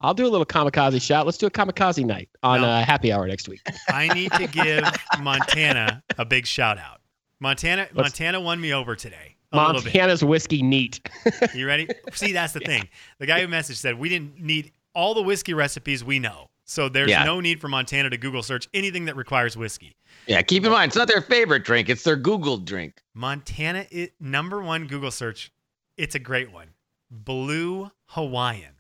I'll 0.04 0.14
do 0.14 0.26
a 0.26 0.30
little 0.30 0.46
kamikaze 0.46 1.02
shot. 1.02 1.26
Let's 1.26 1.38
do 1.38 1.48
a 1.48 1.52
kamikaze 1.52 2.06
night 2.06 2.30
on 2.44 2.62
No. 2.62 2.68
uh, 2.68 2.84
happy 2.84 3.12
hour 3.12 3.26
next 3.28 3.48
week. 3.48 3.62
I 3.90 4.10
need 4.14 4.32
to 4.34 4.48
give 4.48 4.84
Montana 5.22 6.04
a 6.18 6.26
big 6.26 6.46
shout 6.46 6.78
out. 6.78 7.02
Montana 7.40 7.88
Let's- 7.94 7.96
Montana 8.20 8.42
won 8.42 8.60
me 8.62 8.74
over 8.74 8.96
today. 8.96 9.36
A 9.52 9.58
little 9.58 9.74
bit. 9.82 9.86
Montana's 9.86 10.24
whiskey 10.24 10.62
neat. 10.64 11.00
You 11.54 11.68
ready? 11.68 11.88
See, 12.14 12.32
that's 12.34 12.54
the 12.54 12.60
thing. 12.60 12.88
The 13.20 13.26
guy 13.28 13.40
who 13.42 13.48
messaged 13.48 13.76
said 13.76 14.00
we 14.00 14.10
didn't 14.10 14.40
need 14.42 14.72
all 14.96 15.14
the 15.14 15.22
whiskey 15.22 15.54
recipes 15.54 16.04
we 16.04 16.20
know. 16.20 16.48
So 16.66 16.90
there's 16.90 17.10
Yeah. 17.10 17.24
no 17.24 17.40
need 17.40 17.60
for 17.62 17.68
Montana 17.68 18.10
to 18.10 18.18
Google 18.18 18.42
search 18.42 18.68
anything 18.74 19.06
that 19.06 19.16
requires 19.16 19.56
whiskey. 19.56 19.96
Yeah, 20.28 20.42
keep 20.42 20.64
in 20.66 20.72
mind, 20.72 20.90
it's 20.90 20.96
not 20.96 21.08
their 21.08 21.22
favorite 21.22 21.64
drink, 21.66 21.90
it's 21.90 22.04
their 22.04 22.16
Google 22.16 22.58
drink. 22.58 23.02
Montana 23.14 23.86
is 23.92 24.10
number 24.20 24.62
one 24.62 24.88
Google 24.88 25.12
search. 25.12 25.52
It's 25.98 26.16
a 26.16 26.20
great 26.20 26.52
one. 26.52 26.70
Blue 27.12 27.92
Hawaiian. 28.08 28.74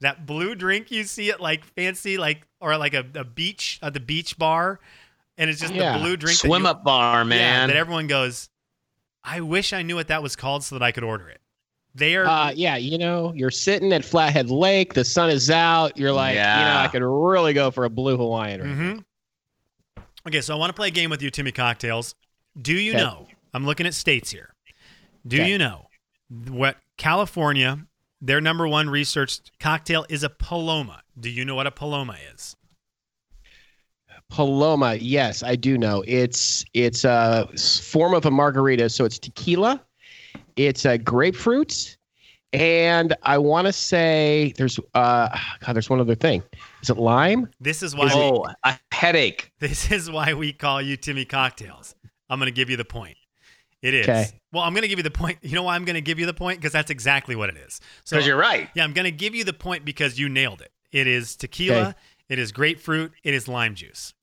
That 0.00 0.26
blue 0.26 0.54
drink 0.54 0.90
you 0.90 1.04
see 1.04 1.30
at 1.30 1.40
like 1.40 1.64
fancy 1.64 2.18
like 2.18 2.46
or 2.60 2.76
like 2.76 2.94
a, 2.94 3.04
a 3.14 3.24
beach 3.24 3.78
at 3.82 3.94
the 3.94 4.00
beach 4.00 4.38
bar. 4.38 4.78
and 5.36 5.48
it's 5.50 5.60
just 5.60 5.72
Yeah. 5.74 5.94
the 5.98 5.98
blue 6.04 6.16
drink. 6.16 6.38
that 6.40 6.46
Swim 6.48 6.62
you- 6.62 6.68
up 6.68 6.84
bar, 6.84 7.18
Yeah, 7.18 7.24
man. 7.24 7.68
that 7.68 7.76
everyone 7.76 8.06
goes. 8.08 8.48
I 9.24 9.40
wish 9.40 9.72
I 9.72 9.82
knew 9.82 9.94
what 9.96 10.08
that 10.08 10.22
was 10.22 10.34
called 10.36 10.64
so 10.64 10.76
that 10.78 10.82
I 10.84 10.90
could 10.92 11.04
order 11.04 11.28
it. 11.28 11.40
They 11.94 12.16
are. 12.16 12.26
Uh, 12.26 12.50
yeah, 12.52 12.76
you 12.76 12.96
know, 12.98 13.32
you're 13.34 13.50
sitting 13.50 13.92
at 13.92 14.04
Flathead 14.04 14.50
Lake, 14.50 14.94
the 14.94 15.04
sun 15.04 15.30
is 15.30 15.50
out. 15.50 15.96
You're 15.98 16.12
like, 16.12 16.34
you 16.34 16.40
know, 16.40 16.76
I 16.76 16.88
could 16.92 17.02
really 17.02 17.52
go 17.52 17.70
for 17.70 17.84
a 17.84 17.90
blue 17.90 18.16
Hawaiian. 18.16 18.60
Right 18.60 18.70
Mhm. 18.70 19.04
Okay, 20.26 20.40
so 20.40 20.54
I 20.54 20.58
want 20.58 20.70
to 20.70 20.74
play 20.74 20.88
a 20.88 20.92
game 20.92 21.10
with 21.10 21.22
you, 21.22 21.30
Timmy 21.30 21.52
Cocktails. 21.52 22.14
Do 22.60 22.74
you 22.74 22.92
Okay. 22.92 23.00
know? 23.02 23.26
I'm 23.54 23.64
looking 23.64 23.86
at 23.86 23.94
states 23.94 24.30
here. 24.30 24.54
Do 25.26 25.40
Okay. 25.40 25.50
you 25.50 25.58
know 25.58 25.88
what 26.48 26.76
California? 26.96 27.78
Their 28.20 28.40
number 28.40 28.66
one 28.66 28.90
researched 28.90 29.52
cocktail 29.60 30.04
is 30.08 30.22
a 30.22 30.28
Paloma. 30.28 31.02
Do 31.18 31.30
you 31.30 31.44
know 31.44 31.54
what 31.54 31.66
a 31.66 31.70
Paloma 31.70 32.16
is? 32.34 32.56
Paloma, 34.30 34.96
yes, 34.96 35.42
I 35.42 35.56
do 35.56 35.78
know. 35.78 36.04
It's 36.06 36.64
it's 36.74 37.04
a 37.04 37.48
form 37.56 38.14
of 38.14 38.26
a 38.26 38.30
margarita, 38.30 38.90
so 38.90 39.04
it's 39.04 39.18
tequila, 39.18 39.82
it's 40.56 40.84
a 40.84 40.98
grapefruit, 40.98 41.96
and 42.52 43.16
I 43.22 43.38
want 43.38 43.66
to 43.66 43.72
say 43.72 44.52
there's 44.58 44.78
uh 44.94 45.28
God, 45.60 45.72
there's 45.72 45.88
one 45.88 46.00
other 46.00 46.14
thing. 46.14 46.42
Is 46.82 46.90
it 46.90 46.98
lime? 46.98 47.48
This 47.60 47.82
is 47.82 47.96
why. 47.96 48.10
oh, 48.12 48.44
a 48.64 48.78
headache. 48.92 49.50
This 49.60 49.90
is 49.90 50.10
why 50.10 50.34
we 50.34 50.52
call 50.52 50.82
you 50.82 50.96
Timmy 50.96 51.24
Cocktails. 51.24 51.94
I'm 52.28 52.38
going 52.38 52.48
to 52.48 52.52
give 52.54 52.68
you 52.68 52.76
the 52.76 52.84
point. 52.84 53.16
It 53.80 53.94
is. 53.94 54.08
Okay. 54.08 54.37
Well, 54.52 54.62
I'm 54.62 54.72
going 54.72 54.82
to 54.82 54.88
give 54.88 54.98
you 54.98 55.02
the 55.02 55.10
point. 55.10 55.38
You 55.42 55.54
know 55.54 55.62
why 55.62 55.74
I'm 55.74 55.84
going 55.84 55.94
to 55.94 56.00
give 56.00 56.18
you 56.18 56.26
the 56.26 56.34
point? 56.34 56.58
Because 56.58 56.72
that's 56.72 56.90
exactly 56.90 57.36
what 57.36 57.48
it 57.50 57.56
is. 57.56 57.80
So 58.04 58.16
Because 58.16 58.26
you're 58.26 58.36
right. 58.38 58.68
Yeah, 58.74 58.84
I'm 58.84 58.92
going 58.92 59.04
to 59.04 59.10
give 59.10 59.34
you 59.34 59.44
the 59.44 59.52
point 59.52 59.84
because 59.84 60.18
you 60.18 60.28
nailed 60.28 60.60
it. 60.60 60.72
It 60.92 61.06
is 61.06 61.36
tequila. 61.36 61.80
Okay. 61.80 61.94
It 62.30 62.38
is 62.38 62.52
grapefruit. 62.52 63.12
It 63.22 63.34
is 63.34 63.48
lime 63.48 63.74
juice. 63.74 64.14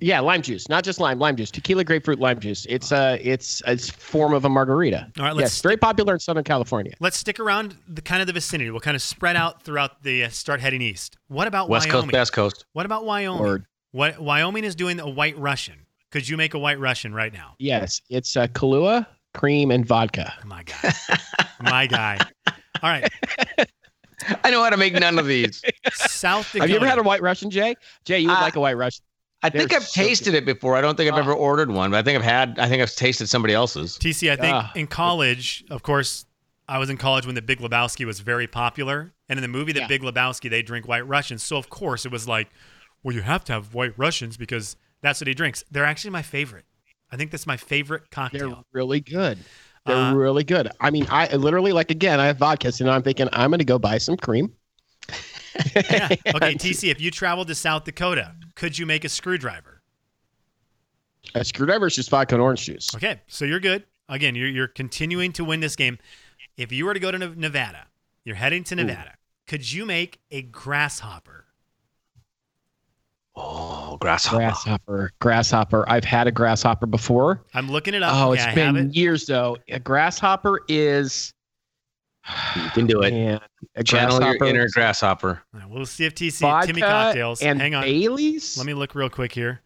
Yeah, 0.00 0.20
lime 0.20 0.40
juice, 0.40 0.70
not 0.70 0.84
just 0.84 1.00
lime, 1.00 1.18
lime 1.18 1.36
juice, 1.36 1.50
tequila, 1.50 1.84
grapefruit, 1.84 2.18
lime 2.18 2.40
juice. 2.40 2.66
It's 2.68 2.92
a 2.92 3.20
it's 3.22 3.62
a 3.66 3.76
form 3.76 4.32
of 4.32 4.44
a 4.44 4.48
margarita. 4.48 5.12
All 5.18 5.24
right, 5.24 5.36
let's 5.36 5.52
yes, 5.52 5.60
very 5.60 5.76
popular 5.76 6.14
in 6.14 6.20
Southern 6.20 6.44
California. 6.44 6.94
Let's 6.98 7.18
stick 7.18 7.38
around 7.38 7.76
the 7.86 8.00
kind 8.00 8.22
of 8.22 8.26
the 8.26 8.32
vicinity. 8.32 8.70
We'll 8.70 8.80
kind 8.80 8.94
of 8.94 9.02
spread 9.02 9.36
out 9.36 9.62
throughout 9.62 10.02
the 10.02 10.24
uh, 10.24 10.28
start 10.30 10.60
heading 10.60 10.80
east. 10.80 11.18
What 11.28 11.46
about 11.46 11.68
West 11.68 11.88
Wyoming? 11.88 12.06
Coast, 12.06 12.12
West 12.14 12.32
Coast. 12.32 12.64
What 12.72 12.86
about 12.86 13.04
Wyoming? 13.04 13.44
Or 13.44 13.66
what 13.90 14.18
Wyoming 14.18 14.64
is 14.64 14.74
doing 14.74 14.98
a 14.98 15.08
white 15.08 15.36
Russian. 15.36 15.74
Could 16.10 16.26
you 16.26 16.38
make 16.38 16.54
a 16.54 16.58
white 16.58 16.78
Russian 16.80 17.14
right 17.14 17.32
now? 17.32 17.54
yes, 17.58 18.00
it's 18.08 18.34
uh, 18.36 18.46
Kahlua, 18.46 19.06
cream, 19.34 19.70
and 19.70 19.84
vodka. 19.86 20.32
My 20.44 20.62
guy. 20.62 20.92
My 21.60 21.86
guy. 21.86 22.18
All 22.46 22.90
right. 22.90 23.10
I 24.44 24.50
know 24.50 24.62
how 24.62 24.70
to 24.70 24.76
make 24.76 24.92
none 24.94 25.18
of 25.18 25.26
these. 25.26 25.62
South 25.94 26.46
Dakota. 26.52 26.60
Have 26.62 26.70
you 26.70 26.76
ever 26.76 26.86
had 26.86 26.98
a 26.98 27.02
white 27.02 27.22
Russian, 27.22 27.50
Jay? 27.50 27.74
Jay, 28.04 28.20
you 28.20 28.28
would 28.28 28.36
Uh, 28.38 28.40
like 28.42 28.56
a 28.56 28.60
white 28.60 28.76
Russian. 28.76 29.02
I 29.42 29.50
think 29.50 29.68
They're 29.70 29.78
I've 29.80 29.86
so 29.88 30.00
tasted 30.02 30.34
it 30.34 30.44
before. 30.44 30.76
I 30.76 30.80
don't 30.80 30.96
think 30.96 31.10
I've 31.10 31.16
Oh. 31.18 31.22
ever 31.22 31.32
ordered 31.32 31.70
one, 31.72 31.90
but 31.90 31.96
I 31.98 32.02
think 32.02 32.16
I've 32.16 32.24
had. 32.24 32.58
I 32.60 32.68
think 32.68 32.80
I've 32.82 32.94
tasted 32.94 33.28
somebody 33.28 33.54
else's. 33.54 33.98
TC, 33.98 34.30
I 34.30 34.36
think 34.36 34.54
Ah. 34.54 34.70
in 34.76 34.86
college, 34.86 35.64
of 35.70 35.82
course, 35.82 36.24
I 36.68 36.78
was 36.78 36.88
in 36.90 36.96
college 36.96 37.26
when 37.26 37.34
The 37.34 37.42
Big 37.42 37.58
Lebowski 37.58 38.04
was 38.06 38.20
very 38.20 38.46
popular. 38.46 39.12
And 39.28 39.38
in 39.38 39.42
the 39.42 39.48
movie 39.48 39.72
The 39.72 39.80
Yeah. 39.80 39.86
Big 39.88 40.02
Lebowski, 40.02 40.48
they 40.48 40.62
drink 40.62 40.86
white 40.86 41.06
Russians. 41.06 41.42
So, 41.42 41.56
of 41.56 41.68
course, 41.70 42.04
it 42.06 42.12
was 42.12 42.28
like, 42.28 42.50
well, 43.02 43.14
you 43.16 43.22
have 43.22 43.42
to 43.46 43.52
have 43.54 43.74
white 43.74 43.94
Russians 43.96 44.36
because 44.36 44.76
that's 45.00 45.20
what 45.20 45.26
he 45.26 45.34
drinks. 45.34 45.64
They're 45.70 45.84
actually 45.86 46.10
my 46.10 46.22
favorite. 46.22 46.64
I 47.12 47.16
think 47.16 47.30
that's 47.30 47.46
my 47.46 47.56
favorite 47.58 48.10
cocktail. 48.10 48.48
They're 48.50 48.64
really 48.72 49.00
good. 49.00 49.38
They're 49.86 49.96
Uh, 49.96 50.14
really 50.14 50.44
good. 50.44 50.68
I 50.80 50.90
mean, 50.90 51.06
I 51.10 51.34
literally 51.36 51.72
like 51.72 51.90
again, 51.90 52.18
I 52.18 52.26
have 52.26 52.38
vodka, 52.38 52.72
so 52.72 52.84
now 52.86 52.92
I'm 52.92 53.02
thinking 53.02 53.28
I'm 53.32 53.50
going 53.50 53.58
to 53.58 53.64
go 53.64 53.78
buy 53.78 53.98
some 53.98 54.16
cream. 54.16 54.52
yeah. 55.74 56.08
Okay, 56.34 56.54
TC, 56.54 56.90
if 56.90 57.00
you 57.00 57.10
traveled 57.10 57.48
to 57.48 57.54
South 57.54 57.84
Dakota, 57.84 58.34
could 58.54 58.78
you 58.78 58.86
make 58.86 59.04
a 59.04 59.08
screwdriver? 59.08 59.82
A 61.34 61.44
screwdriver 61.44 61.86
is 61.86 61.96
just 61.96 62.10
vodka 62.10 62.34
and 62.34 62.42
orange 62.42 62.64
juice. 62.64 62.94
Okay, 62.94 63.20
so 63.26 63.44
you're 63.44 63.60
good. 63.60 63.84
Again, 64.08 64.34
you're, 64.34 64.48
you're 64.48 64.68
continuing 64.68 65.32
to 65.34 65.44
win 65.44 65.60
this 65.60 65.76
game. 65.76 65.98
If 66.56 66.72
you 66.72 66.84
were 66.86 66.94
to 66.94 67.00
go 67.00 67.10
to 67.10 67.18
Nevada, 67.18 67.86
you're 68.24 68.36
heading 68.36 68.64
to 68.64 68.74
Nevada, 68.74 69.14
could 69.46 69.70
you 69.72 69.86
make 69.86 70.20
a 70.30 70.42
grasshopper? 70.42 71.46
Oh, 73.34 73.96
grasshopper. 74.00 74.36
Grasshopper, 74.36 75.10
grasshopper. 75.20 75.84
I've 75.88 76.04
had 76.04 76.26
a 76.26 76.32
grasshopper 76.32 76.86
before. 76.86 77.42
I'm 77.54 77.70
looking 77.70 77.94
it 77.94 78.02
up. 78.02 78.14
Oh, 78.14 78.32
yeah, 78.32 78.34
it's 78.34 78.44
I 78.44 78.60
have 78.60 78.74
been 78.74 78.88
it. 78.88 78.96
years 78.96 79.26
though. 79.26 79.56
A 79.70 79.78
grasshopper 79.78 80.60
is. 80.68 81.32
You 82.54 82.70
can 82.70 82.86
do 82.86 83.02
it. 83.02 83.10
Man, 83.10 83.40
a 83.74 83.82
Channel 83.82 84.12
your 84.12 84.20
grasshopper 84.20 84.44
inner 84.44 84.68
grasshopper. 84.68 85.42
All 85.54 85.60
right, 85.60 85.68
we'll 85.68 85.86
see 85.86 86.04
if 86.04 86.14
TC 86.14 86.40
vodka 86.40 86.68
Timmy 86.68 86.82
cocktails. 86.82 87.42
and 87.42 87.60
Hang 87.60 87.74
on. 87.74 87.82
Baileys. 87.82 88.56
Let 88.56 88.66
me 88.66 88.74
look 88.74 88.94
real 88.94 89.08
quick 89.08 89.32
here. 89.32 89.60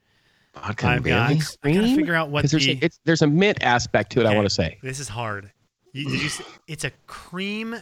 Vodka 0.55 0.87
I've 0.87 0.97
and 0.97 1.05
got. 1.05 1.29
Baileys? 1.29 1.59
I 1.65 1.73
gotta 1.73 1.95
figure 1.95 2.15
out 2.15 2.31
what 2.31 2.49
there's 2.49 2.65
the. 2.65 2.73
a, 2.73 2.79
it's 2.81 2.99
there's 3.05 3.23
a 3.23 3.27
mint 3.27 3.63
aspect 3.63 4.13
to 4.13 4.21
it. 4.21 4.27
I 4.27 4.35
want 4.35 4.49
to 4.49 4.55
say 4.55 4.79
this 4.83 5.01
is 5.01 5.09
hard. 5.09 5.51
You, 5.93 6.09
you? 6.09 6.31
It's 6.67 6.85
a 6.85 6.93
cream, 7.07 7.77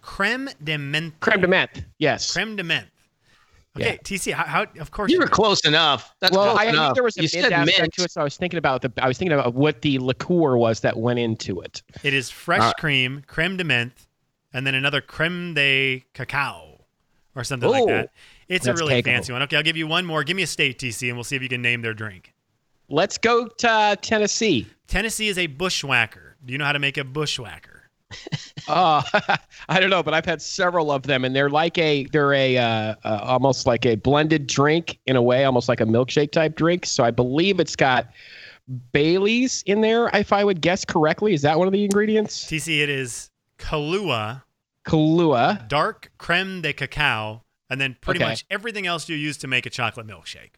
creme 0.00 0.48
de 0.64 0.76
menthe. 0.76 1.12
creme 1.20 1.40
de 1.42 1.46
menthe. 1.46 1.84
Yes. 1.98 2.32
Creme 2.32 2.56
de 2.56 2.64
menthe. 2.64 2.88
Okay, 3.76 3.92
Yeah. 3.92 3.96
TC. 3.98 4.32
How, 4.32 4.44
how? 4.44 4.66
Of 4.80 4.90
course. 4.90 5.10
You 5.10 5.16
you 5.16 5.20
were 5.20 5.26
close 5.28 5.60
enough. 5.64 6.14
That's 6.20 6.36
well, 6.36 6.54
close 6.54 6.58
I 6.60 6.64
knew 6.70 6.76
enough. 6.76 6.94
there 6.94 7.02
was 7.04 7.16
a 7.16 7.22
you 7.22 7.28
mint 7.32 7.44
said 7.44 7.52
aspect 7.52 7.78
mint. 7.80 7.92
to 7.94 8.02
it, 8.04 8.10
so 8.10 8.20
I 8.20 8.24
was 8.24 8.36
thinking 8.36 8.58
about 8.58 8.82
the. 8.82 8.92
I 8.98 9.08
was 9.08 9.18
thinking 9.18 9.32
about 9.38 9.54
what 9.54 9.82
the 9.82 9.98
liqueur 9.98 10.56
was 10.56 10.80
that 10.80 10.96
went 10.96 11.18
into 11.18 11.60
it. 11.60 11.82
It 12.02 12.14
is 12.14 12.30
fresh 12.30 12.62
Uh, 12.62 12.72
cream, 12.78 13.22
creme 13.26 13.56
de 13.56 13.64
menthe, 13.64 14.06
and 14.52 14.66
then 14.66 14.74
another 14.74 15.00
creme 15.00 15.54
de 15.54 16.04
cacao, 16.14 16.84
or 17.34 17.44
something 17.44 17.68
like 17.70 17.86
that. 17.86 18.10
It's 18.48 18.66
a 18.66 18.74
really 18.74 18.94
cacao. 19.02 19.10
fancy 19.16 19.32
one. 19.32 19.42
Okay, 19.42 19.56
I'll 19.56 19.62
give 19.62 19.76
you 19.76 19.86
one 19.86 20.04
more. 20.06 20.22
Give 20.24 20.36
me 20.36 20.42
a 20.42 20.46
state, 20.46 20.78
TC, 20.78 21.08
and 21.08 21.16
we'll 21.16 21.24
see 21.24 21.36
if 21.36 21.42
you 21.42 21.48
can 21.48 21.62
name 21.62 21.82
their 21.82 21.94
drink. 21.94 22.32
Let's 22.88 23.18
go 23.18 23.48
to 23.48 23.98
Tennessee. 24.00 24.66
Tennessee 24.86 25.26
is 25.28 25.38
a 25.38 25.48
bushwhacker. 25.48 26.36
Do 26.44 26.52
you 26.52 26.58
know 26.58 26.64
how 26.64 26.72
to 26.72 26.78
make 26.78 26.96
a 26.96 27.02
bushwhacker? 27.04 27.82
Uh, 28.68 29.02
I 29.68 29.80
don't 29.80 29.90
know, 29.90 30.02
but 30.02 30.14
I've 30.14 30.24
had 30.24 30.40
several 30.42 30.90
of 30.90 31.02
them, 31.04 31.24
and 31.24 31.34
they're 31.34 31.50
like 31.50 31.78
a 31.78 32.04
they're 32.06 32.32
a 32.34 32.56
uh, 32.58 32.94
uh, 33.04 33.20
almost 33.22 33.66
like 33.66 33.86
a 33.86 33.94
blended 33.96 34.46
drink 34.46 34.98
in 35.06 35.16
a 35.16 35.22
way, 35.22 35.44
almost 35.44 35.68
like 35.68 35.80
a 35.80 35.84
milkshake 35.84 36.32
type 36.32 36.56
drink. 36.56 36.86
So 36.86 37.04
I 37.04 37.10
believe 37.10 37.60
it's 37.60 37.76
got 37.76 38.08
Bailey's 38.92 39.62
in 39.66 39.80
there, 39.80 40.08
if 40.14 40.32
I 40.32 40.42
would 40.44 40.60
guess 40.60 40.84
correctly. 40.84 41.32
Is 41.34 41.42
that 41.42 41.58
one 41.58 41.68
of 41.68 41.72
the 41.72 41.84
ingredients? 41.84 42.44
TC, 42.46 42.80
it 42.82 42.88
is 42.88 43.30
Kahlua, 43.58 44.42
Kahlua. 44.84 45.66
dark 45.68 46.10
creme 46.18 46.62
de 46.62 46.72
cacao, 46.72 47.42
and 47.70 47.80
then 47.80 47.96
pretty 48.00 48.20
Okay. 48.20 48.28
much 48.30 48.44
everything 48.50 48.86
else 48.86 49.08
you 49.08 49.16
use 49.16 49.36
to 49.38 49.46
make 49.46 49.66
a 49.66 49.70
chocolate 49.70 50.06
milkshake. 50.06 50.54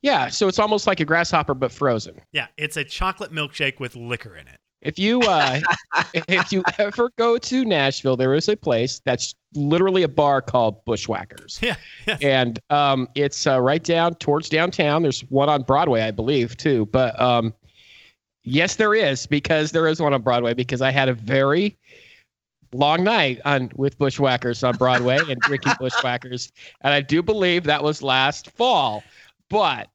Yeah, 0.00 0.28
so 0.30 0.48
it's 0.48 0.58
almost 0.58 0.86
like 0.88 0.98
a 0.98 1.04
grasshopper 1.04 1.54
but 1.54 1.70
frozen. 1.70 2.20
Yeah, 2.32 2.48
it's 2.56 2.76
a 2.76 2.82
chocolate 2.82 3.32
milkshake 3.32 3.78
with 3.78 3.94
liquor 3.94 4.34
in 4.36 4.48
it. 4.48 4.58
If 4.82 4.98
you 4.98 5.20
uh, 5.22 5.60
if 6.12 6.52
you 6.52 6.62
ever 6.78 7.10
go 7.16 7.38
to 7.38 7.64
Nashville, 7.64 8.16
there 8.16 8.34
is 8.34 8.48
a 8.48 8.56
place 8.56 9.00
that's 9.04 9.34
literally 9.54 10.02
a 10.02 10.08
bar 10.08 10.42
called 10.42 10.84
Bushwhackers. 10.84 11.60
Yeah, 11.62 11.76
yeah. 12.06 12.18
and 12.20 12.58
um, 12.70 13.08
it's 13.14 13.46
uh, 13.46 13.60
right 13.60 13.82
down 13.82 14.16
towards 14.16 14.48
downtown. 14.48 15.02
There's 15.02 15.20
one 15.30 15.48
on 15.48 15.62
Broadway, 15.62 16.02
I 16.02 16.10
believe, 16.10 16.56
too. 16.56 16.86
But 16.86 17.18
um, 17.20 17.54
yes, 18.42 18.76
there 18.76 18.94
is 18.94 19.26
because 19.26 19.70
there 19.70 19.86
is 19.86 20.00
one 20.00 20.12
on 20.12 20.22
Broadway 20.22 20.52
because 20.52 20.82
I 20.82 20.90
had 20.90 21.08
a 21.08 21.14
very 21.14 21.78
long 22.72 23.04
night 23.04 23.40
on 23.44 23.70
with 23.76 23.96
Bushwhackers 23.98 24.64
on 24.64 24.76
Broadway 24.76 25.18
and 25.28 25.40
drinking 25.40 25.74
Bushwhackers, 25.78 26.50
and 26.80 26.92
I 26.92 27.00
do 27.00 27.22
believe 27.22 27.64
that 27.64 27.84
was 27.84 28.02
last 28.02 28.50
fall. 28.50 29.04
But 29.48 29.88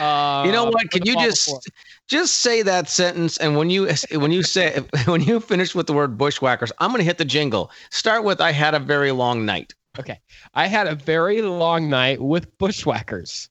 uh, 0.00 0.42
You 0.46 0.52
know 0.52 0.64
what? 0.66 0.90
Can 0.90 1.04
you 1.06 1.14
just 1.14 1.46
before. 1.46 1.60
just 2.08 2.40
say 2.40 2.62
that 2.62 2.88
sentence? 2.88 3.36
And 3.38 3.56
when 3.56 3.70
you 3.70 3.88
when 4.12 4.32
you 4.32 4.42
say 4.42 4.80
when 5.06 5.22
you 5.22 5.40
finish 5.40 5.74
with 5.74 5.86
the 5.86 5.92
word 5.92 6.18
bushwhackers, 6.18 6.72
I'm 6.78 6.90
going 6.90 7.00
to 7.00 7.04
hit 7.04 7.18
the 7.18 7.24
jingle. 7.24 7.70
Start 7.90 8.24
with 8.24 8.40
"I 8.40 8.52
had 8.52 8.74
a 8.74 8.78
very 8.80 9.12
long 9.12 9.44
night." 9.46 9.74
Okay, 9.98 10.20
I 10.54 10.66
had 10.68 10.86
a 10.86 10.94
very 10.94 11.42
long 11.42 11.88
night 11.90 12.20
with 12.20 12.56
Bushwhackers. 12.58 13.48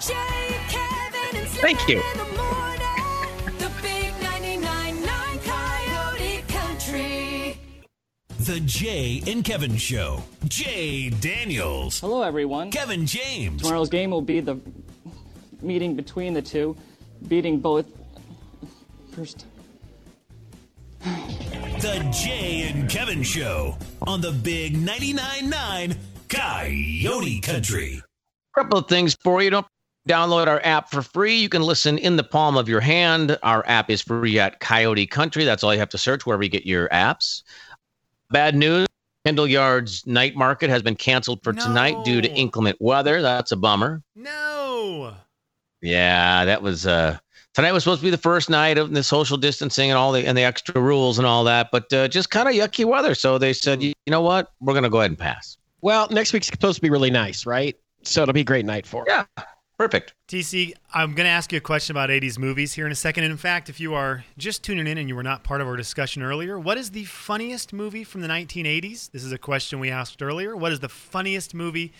Jay, 0.00 0.14
Kevin, 0.68 1.40
and 1.40 1.48
Thank 1.48 1.88
you. 1.88 2.00
the 2.14 2.24
morning. 2.36 3.58
The 3.58 3.70
big 3.82 4.12
99.9 4.14 5.44
Coyote 5.44 6.42
Country. 6.46 7.58
The 8.38 8.60
Jay 8.60 9.20
and 9.26 9.44
Kevin 9.44 9.76
Show. 9.76 10.22
Jay 10.46 11.10
Daniels. 11.10 11.98
Hello, 12.00 12.22
everyone. 12.22 12.70
Kevin 12.70 13.04
James. 13.06 13.62
Tomorrow's 13.62 13.88
game 13.88 14.10
will 14.10 14.22
be 14.22 14.38
the 14.38 14.60
meeting 15.62 15.94
between 15.94 16.34
the 16.34 16.42
two, 16.42 16.76
beating 17.28 17.60
both. 17.60 17.86
First. 19.12 19.46
The 21.00 22.08
Jay 22.12 22.68
and 22.68 22.88
Kevin 22.90 23.22
Show 23.22 23.78
on 24.02 24.20
the 24.20 24.32
Big 24.32 24.76
99.9 24.76 25.48
9 25.48 25.96
Coyote 26.28 27.40
Country. 27.40 28.02
A 28.56 28.60
couple 28.60 28.78
of 28.78 28.88
things 28.88 29.16
for 29.22 29.42
you. 29.42 29.50
Don't 29.50 29.66
download 30.08 30.46
our 30.46 30.60
app 30.64 30.90
for 30.90 31.02
free. 31.02 31.36
You 31.36 31.48
can 31.48 31.62
listen 31.62 31.98
in 31.98 32.16
the 32.16 32.24
palm 32.24 32.56
of 32.56 32.68
your 32.68 32.80
hand. 32.80 33.38
Our 33.42 33.64
app 33.66 33.90
is 33.90 34.02
free 34.02 34.38
at 34.38 34.60
Coyote 34.60 35.06
Country. 35.06 35.44
That's 35.44 35.62
all 35.62 35.72
you 35.72 35.80
have 35.80 35.88
to 35.90 35.98
search 35.98 36.26
wherever 36.26 36.42
you 36.42 36.48
get 36.48 36.66
your 36.66 36.88
apps. 36.88 37.42
Bad 38.30 38.54
news. 38.56 38.86
Kendall 39.24 39.46
Yards 39.46 40.06
night 40.06 40.36
market 40.36 40.70
has 40.70 40.82
been 40.82 40.96
canceled 40.96 41.42
for 41.42 41.52
tonight 41.52 41.96
due 42.04 42.22
to 42.22 42.30
inclement 42.32 42.78
weather. 42.80 43.20
That's 43.20 43.52
a 43.52 43.56
bummer. 43.56 44.02
No. 44.14 45.14
Yeah, 45.82 46.44
that 46.44 46.62
was 46.62 46.86
uh 46.86 47.18
tonight 47.54 47.72
was 47.72 47.84
supposed 47.84 48.00
to 48.00 48.04
be 48.06 48.10
the 48.10 48.18
first 48.18 48.50
night 48.50 48.78
of 48.78 48.92
the 48.92 49.02
social 49.02 49.36
distancing 49.36 49.90
and 49.90 49.98
all 49.98 50.12
the 50.12 50.26
and 50.26 50.36
the 50.36 50.42
extra 50.42 50.80
rules 50.80 51.18
and 51.18 51.26
all 51.26 51.44
that, 51.44 51.70
but 51.72 51.92
uh, 51.92 52.08
just 52.08 52.30
kind 52.30 52.48
of 52.48 52.54
yucky 52.54 52.84
weather. 52.84 53.14
So 53.14 53.38
they 53.38 53.52
said, 53.52 53.82
you, 53.82 53.92
you 54.06 54.10
know 54.10 54.22
what, 54.22 54.52
we're 54.60 54.74
gonna 54.74 54.90
go 54.90 54.98
ahead 54.98 55.10
and 55.10 55.18
pass. 55.18 55.56
Well, 55.80 56.08
next 56.10 56.32
week's 56.32 56.48
supposed 56.48 56.76
to 56.76 56.82
be 56.82 56.90
really 56.90 57.10
nice, 57.10 57.46
right? 57.46 57.76
So 58.02 58.22
it'll 58.22 58.32
be 58.32 58.40
a 58.40 58.44
great 58.44 58.64
night 58.64 58.86
for. 58.86 59.08
'em. 59.08 59.26
Yeah, 59.38 59.44
perfect. 59.78 60.14
TC, 60.28 60.72
I'm 60.92 61.14
going 61.14 61.24
to 61.24 61.30
ask 61.30 61.52
you 61.52 61.58
a 61.58 61.60
question 61.60 61.94
about 61.94 62.10
80s 62.10 62.38
movies 62.38 62.72
here 62.72 62.84
in 62.84 62.92
a 62.92 62.96
second. 62.96 63.24
And 63.24 63.30
in 63.30 63.38
fact, 63.38 63.68
if 63.68 63.78
you 63.78 63.94
are 63.94 64.24
just 64.36 64.64
tuning 64.64 64.86
in 64.86 64.98
and 64.98 65.08
you 65.08 65.14
were 65.14 65.22
not 65.22 65.44
part 65.44 65.60
of 65.60 65.68
our 65.68 65.76
discussion 65.76 66.22
earlier, 66.22 66.58
what 66.58 66.78
is 66.78 66.90
the 66.90 67.04
funniest 67.04 67.72
movie 67.72 68.02
from 68.04 68.22
the 68.22 68.28
1980s? 68.28 69.10
This 69.12 69.22
is 69.24 69.32
a 69.32 69.38
question 69.38 69.78
we 69.78 69.90
asked 69.90 70.20
earlier. 70.20 70.56
What 70.56 70.72
is 70.72 70.80
the 70.80 70.88
funniest 70.88 71.54
movie 71.54 71.92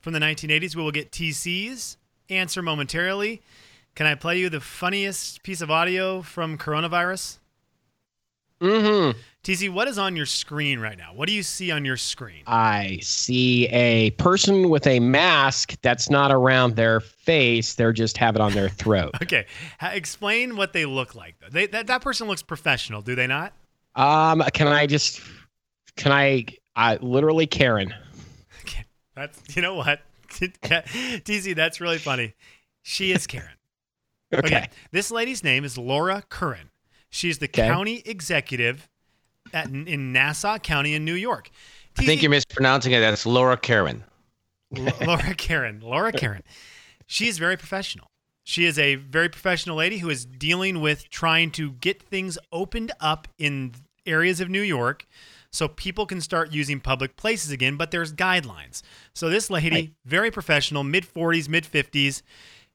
from 0.00 0.12
the 0.12 0.20
1980s? 0.20 0.76
We 0.76 0.82
will 0.82 0.92
get 0.92 1.10
TC's 1.10 1.96
answer 2.30 2.62
momentarily. 2.62 3.42
Can 3.94 4.06
I 4.06 4.14
play 4.14 4.38
you 4.38 4.48
the 4.48 4.60
funniest 4.60 5.42
piece 5.42 5.60
of 5.60 5.70
audio 5.70 6.22
from 6.22 6.58
coronavirus? 6.58 7.38
Mm-hmm. 8.60 9.18
TC, 9.44 9.68
what 9.70 9.88
is 9.88 9.98
on 9.98 10.16
your 10.16 10.24
screen 10.24 10.80
right 10.80 10.96
now? 10.96 11.12
What 11.14 11.28
do 11.28 11.34
you 11.34 11.42
see 11.42 11.70
on 11.70 11.84
your 11.84 11.98
screen? 11.98 12.42
I 12.46 12.98
see 13.02 13.66
a 13.68 14.10
person 14.12 14.70
with 14.70 14.86
a 14.86 15.00
mask 15.00 15.76
that's 15.82 16.08
not 16.08 16.32
around 16.32 16.76
their 16.76 17.00
face. 17.00 17.74
They're 17.74 17.92
just 17.92 18.16
have 18.16 18.36
it 18.36 18.40
on 18.40 18.52
their 18.52 18.68
throat. 18.70 19.10
Okay, 19.22 19.46
ha- 19.78 19.90
explain 19.92 20.56
what 20.56 20.72
they 20.72 20.86
look 20.86 21.14
like. 21.14 21.34
Though. 21.40 21.48
They, 21.50 21.66
that, 21.68 21.86
that 21.88 22.00
person 22.00 22.26
looks 22.26 22.42
professional, 22.42 23.02
do 23.02 23.14
they 23.14 23.26
not? 23.26 23.52
um, 23.96 24.42
can 24.54 24.66
I 24.66 24.86
just? 24.86 25.20
Can 25.96 26.10
I? 26.10 26.46
I 26.74 26.96
literally 26.96 27.46
Karen. 27.46 27.94
Okay, 28.62 28.84
That's 29.14 29.54
you 29.54 29.60
know 29.62 29.74
what, 29.74 30.00
TC. 30.40 31.54
That's 31.54 31.80
really 31.80 31.98
funny. 31.98 32.34
She 32.82 33.12
is 33.12 33.26
Karen. 33.26 33.48
Okay. 34.34 34.68
This 34.90 35.12
lady's 35.12 35.44
name 35.44 35.64
is 35.64 35.78
Laura 35.78 36.24
Curran. 36.28 36.70
She's 37.08 37.38
the 37.38 37.46
Okay. 37.46 37.68
county 37.68 38.02
executive 38.04 38.88
at, 39.52 39.66
in 39.68 40.12
Nassau 40.12 40.58
County 40.58 40.94
in 40.94 41.04
New 41.04 41.14
York. 41.14 41.50
I 41.96 42.04
think 42.04 42.20
you're 42.20 42.30
mispronouncing 42.32 42.90
it. 42.92 42.98
That's 42.98 43.26
Laura 43.26 43.56
Karen. 43.56 44.02
Laura 44.72 45.34
Karen. 45.36 45.78
Laura 45.80 46.10
Karen. 46.10 46.42
She 47.06 47.28
is 47.28 47.38
very 47.38 47.56
professional. 47.56 48.08
She 48.42 48.64
is 48.64 48.76
a 48.76 48.96
very 48.96 49.28
professional 49.28 49.76
lady 49.76 49.98
who 49.98 50.10
is 50.10 50.26
dealing 50.26 50.80
with 50.80 51.08
trying 51.10 51.52
to 51.52 51.70
get 51.72 52.02
things 52.02 52.36
opened 52.50 52.90
up 53.00 53.28
in 53.38 53.74
areas 54.04 54.40
of 54.40 54.48
New 54.48 54.62
York 54.62 55.06
so 55.54 55.68
people 55.68 56.04
can 56.04 56.20
start 56.20 56.52
using 56.52 56.80
public 56.80 57.16
places 57.16 57.52
again, 57.52 57.76
but 57.76 57.92
there's 57.92 58.12
guidelines. 58.12 58.82
So 59.14 59.28
this 59.28 59.48
lady, 59.50 59.70
Right. 59.70 59.92
very 60.04 60.30
professional, 60.32 60.82
mid 60.82 61.04
40s, 61.06 61.48
mid 61.48 61.64
50s, 61.64 62.22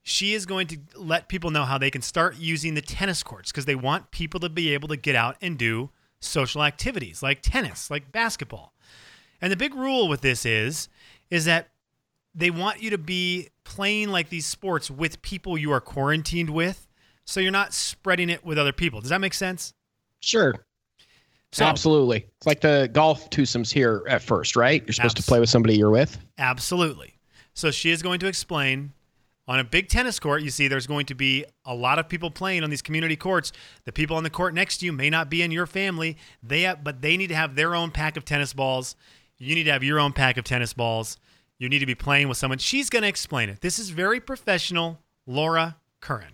she 0.02 0.34
is 0.34 0.46
going 0.46 0.68
to 0.68 0.78
let 0.96 1.28
people 1.28 1.52
know 1.52 1.66
how 1.66 1.78
they 1.78 1.92
can 1.92 2.02
start 2.02 2.38
using 2.38 2.76
the 2.76 2.82
tennis 2.82 3.22
courts 3.22 3.52
because 3.52 3.66
they 3.66 3.76
want 3.76 4.12
people 4.12 4.40
to 4.40 4.50
be 4.50 4.74
able 4.74 4.88
to 4.88 4.96
get 4.96 5.14
out 5.14 5.36
and 5.42 5.58
do 5.58 5.90
social 6.22 6.64
activities 6.64 7.22
like 7.22 7.42
tennis, 7.42 7.92
like 7.92 8.14
basketball. 8.14 8.74
And 9.42 9.52
the 9.52 9.58
big 9.58 9.76
rule 9.76 10.08
with 10.08 10.22
this 10.22 10.46
is 10.46 10.88
is 11.30 11.44
that 11.46 11.70
they 12.34 12.50
want 12.50 12.82
you 12.82 12.90
to 12.92 12.98
be 12.98 13.50
playing 13.66 14.08
like 14.08 14.30
these 14.30 14.46
sports 14.46 14.90
with 14.90 15.22
people 15.22 15.58
you 15.58 15.72
are 15.74 15.82
quarantined 15.82 16.50
with 16.50 16.88
so 17.26 17.42
you're 17.42 17.52
not 17.52 17.74
spreading 17.74 18.30
it 18.30 18.46
with 18.46 18.58
other 18.58 18.72
people. 18.74 19.02
Does 19.02 19.10
that 19.10 19.20
make 19.20 19.34
sense? 19.34 19.74
Sure. 20.22 20.56
So 21.52 21.66
Absolutely. 21.66 22.28
It's 22.38 22.48
like 22.48 22.62
the 22.62 22.90
golf 22.92 23.30
twosomes 23.32 23.72
here 23.72 24.04
at 24.08 24.22
first, 24.22 24.56
right? 24.56 24.84
You're 24.86 24.94
supposed 24.94 25.18
Abs- 25.18 25.26
to 25.26 25.30
play 25.30 25.40
with 25.40 25.50
somebody 25.50 25.78
you're 25.78 25.90
with. 25.90 26.18
Absolutely. 26.38 27.16
So 27.54 27.72
she 27.72 27.90
is 27.90 28.02
going 28.02 28.20
to 28.20 28.28
explain 28.28 28.94
on 29.50 29.60
a 29.60 29.64
big 29.64 29.90
tennis 29.90 30.20
court, 30.20 30.44
you 30.44 30.52
see 30.52 30.68
there's 30.68 30.86
going 30.86 31.08
to 31.08 31.16
be 31.16 31.44
a 31.66 31.74
lot 31.74 31.98
of 31.98 32.08
people 32.08 32.30
playing 32.30 32.64
on 32.64 32.70
these 32.70 32.84
community 32.84 33.16
courts. 33.16 33.52
The 33.86 33.92
people 33.92 34.16
on 34.16 34.24
the 34.24 34.30
court 34.30 34.54
next 34.54 34.78
to 34.78 34.86
you 34.86 34.94
may 34.94 35.10
not 35.10 35.28
be 35.28 35.42
in 35.42 35.50
your 35.50 35.66
family. 35.66 36.18
They 36.44 36.62
have, 36.62 36.84
but 36.84 37.02
they 37.02 37.18
need 37.18 37.28
to 37.28 37.36
have 37.36 37.56
their 37.56 37.74
own 37.74 37.90
pack 37.90 38.16
of 38.16 38.26
tennis 38.26 38.54
balls. 38.54 38.96
You 39.40 39.56
need 39.56 39.64
to 39.64 39.72
have 39.72 39.84
your 39.84 40.00
own 40.00 40.14
pack 40.14 40.38
of 40.38 40.44
tennis 40.44 40.74
balls. 40.74 41.18
You 41.58 41.68
need 41.68 41.80
to 41.80 41.88
be 41.88 41.96
playing 41.96 42.28
with 42.30 42.38
someone. 42.38 42.60
She's 42.60 42.92
going 42.92 43.02
to 43.02 43.08
explain 43.08 43.50
it. 43.50 43.62
This 43.62 43.80
is 43.80 43.90
very 43.90 44.20
professional, 44.20 45.00
Laura 45.26 45.78
Curran. 46.00 46.34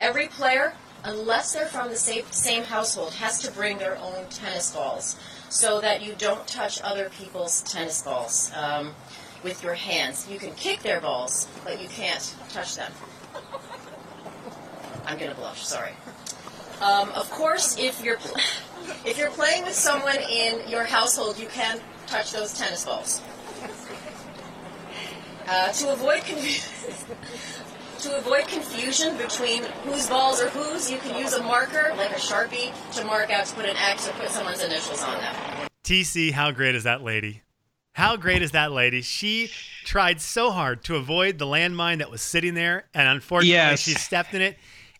Every 0.00 0.28
player, 0.28 0.72
unless 1.04 1.52
they're 1.52 1.66
from 1.66 1.88
the 1.88 1.96
same, 1.96 2.24
same 2.30 2.64
household, 2.64 3.14
has 3.14 3.38
to 3.40 3.50
bring 3.50 3.78
their 3.78 3.96
own 3.98 4.26
tennis 4.30 4.72
balls 4.72 5.16
so 5.48 5.80
that 5.80 6.02
you 6.02 6.14
don't 6.16 6.46
touch 6.46 6.80
other 6.82 7.10
people's 7.10 7.62
tennis 7.62 8.02
balls 8.02 8.52
um, 8.54 8.94
with 9.42 9.62
your 9.62 9.74
hands. 9.74 10.28
You 10.30 10.38
can 10.38 10.52
kick 10.54 10.80
their 10.80 11.00
balls, 11.00 11.48
but 11.64 11.80
you 11.80 11.88
can't 11.88 12.34
touch 12.50 12.76
them. 12.76 12.92
I'm 15.06 15.18
gonna 15.18 15.34
blush. 15.34 15.66
Sorry. 15.66 15.92
Um, 16.80 17.10
of 17.10 17.28
course, 17.30 17.76
if 17.78 18.02
you're 18.04 18.18
if 19.04 19.18
you're 19.18 19.30
playing 19.30 19.64
with 19.64 19.74
someone 19.74 20.18
in 20.30 20.68
your 20.68 20.84
household, 20.84 21.38
you 21.38 21.46
can 21.48 21.80
touch 22.06 22.32
those 22.32 22.56
tennis 22.56 22.84
balls. 22.84 23.20
Uh, 25.48 25.72
to 25.72 25.92
avoid 25.92 26.22
confusion. 26.22 26.62
To 28.02 28.16
avoid 28.16 28.48
confusion 28.48 29.16
between 29.18 29.62
whose 29.84 30.06
balls 30.08 30.40
are 30.40 30.48
whose, 30.48 30.90
you 30.90 30.96
can 30.98 31.18
use 31.18 31.34
a 31.34 31.42
marker, 31.42 31.92
like 31.98 32.10
a 32.12 32.14
Sharpie, 32.14 32.72
to 32.96 33.04
mark 33.04 33.30
out 33.30 33.44
to 33.46 33.54
put 33.54 33.66
an 33.66 33.76
X 33.76 34.08
or 34.08 34.12
put 34.12 34.30
someone's 34.30 34.62
initials 34.64 35.02
on 35.02 35.18
them. 35.18 35.68
TC, 35.84 36.32
how 36.32 36.50
great 36.50 36.74
is 36.74 36.84
that 36.84 37.02
lady? 37.02 37.42
How 37.94 38.16
great 38.16 38.40
is 38.40 38.52
that 38.52 38.72
lady? 38.72 39.02
She 39.02 39.50
tried 39.84 40.20
so 40.22 40.50
hard 40.50 40.82
to 40.84 40.96
avoid 40.96 41.38
the 41.38 41.44
landmine 41.44 41.98
that 41.98 42.10
was 42.10 42.22
sitting 42.22 42.54
there, 42.54 42.84
and 42.94 43.06
unfortunately, 43.06 43.50
Yes. 43.52 43.80
she 43.80 43.92
stepped 43.92 44.32
in 44.32 44.40
it. 44.40 44.56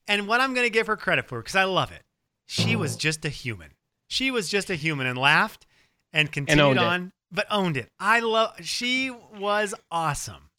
And 0.07 0.29
what 0.29 0.41
I'm 0.43 0.53
going 0.53 0.67
to 0.67 0.71
give 0.71 0.87
her 0.89 0.97
credit 0.97 1.27
for, 1.27 1.39
because 1.41 1.57
I 1.57 1.65
love 1.65 1.93
it, 1.93 2.03
she 2.47 2.77
was 2.77 2.97
just 2.97 3.25
a 3.25 3.29
human. 3.31 3.71
She 4.09 4.31
was 4.31 4.51
just 4.51 4.69
a 4.69 4.75
human 4.75 5.07
and 5.07 5.17
laughed 5.17 5.67
and 6.13 6.31
continued 6.31 6.63
owned 6.67 6.79
it. 6.79 6.85
on, 6.85 7.13
but 7.33 7.47
owned 7.51 7.77
it. 7.79 7.89
I 7.99 8.21
love. 8.21 8.57
She 8.63 9.11
was 9.11 9.73
awesome. 9.91 10.50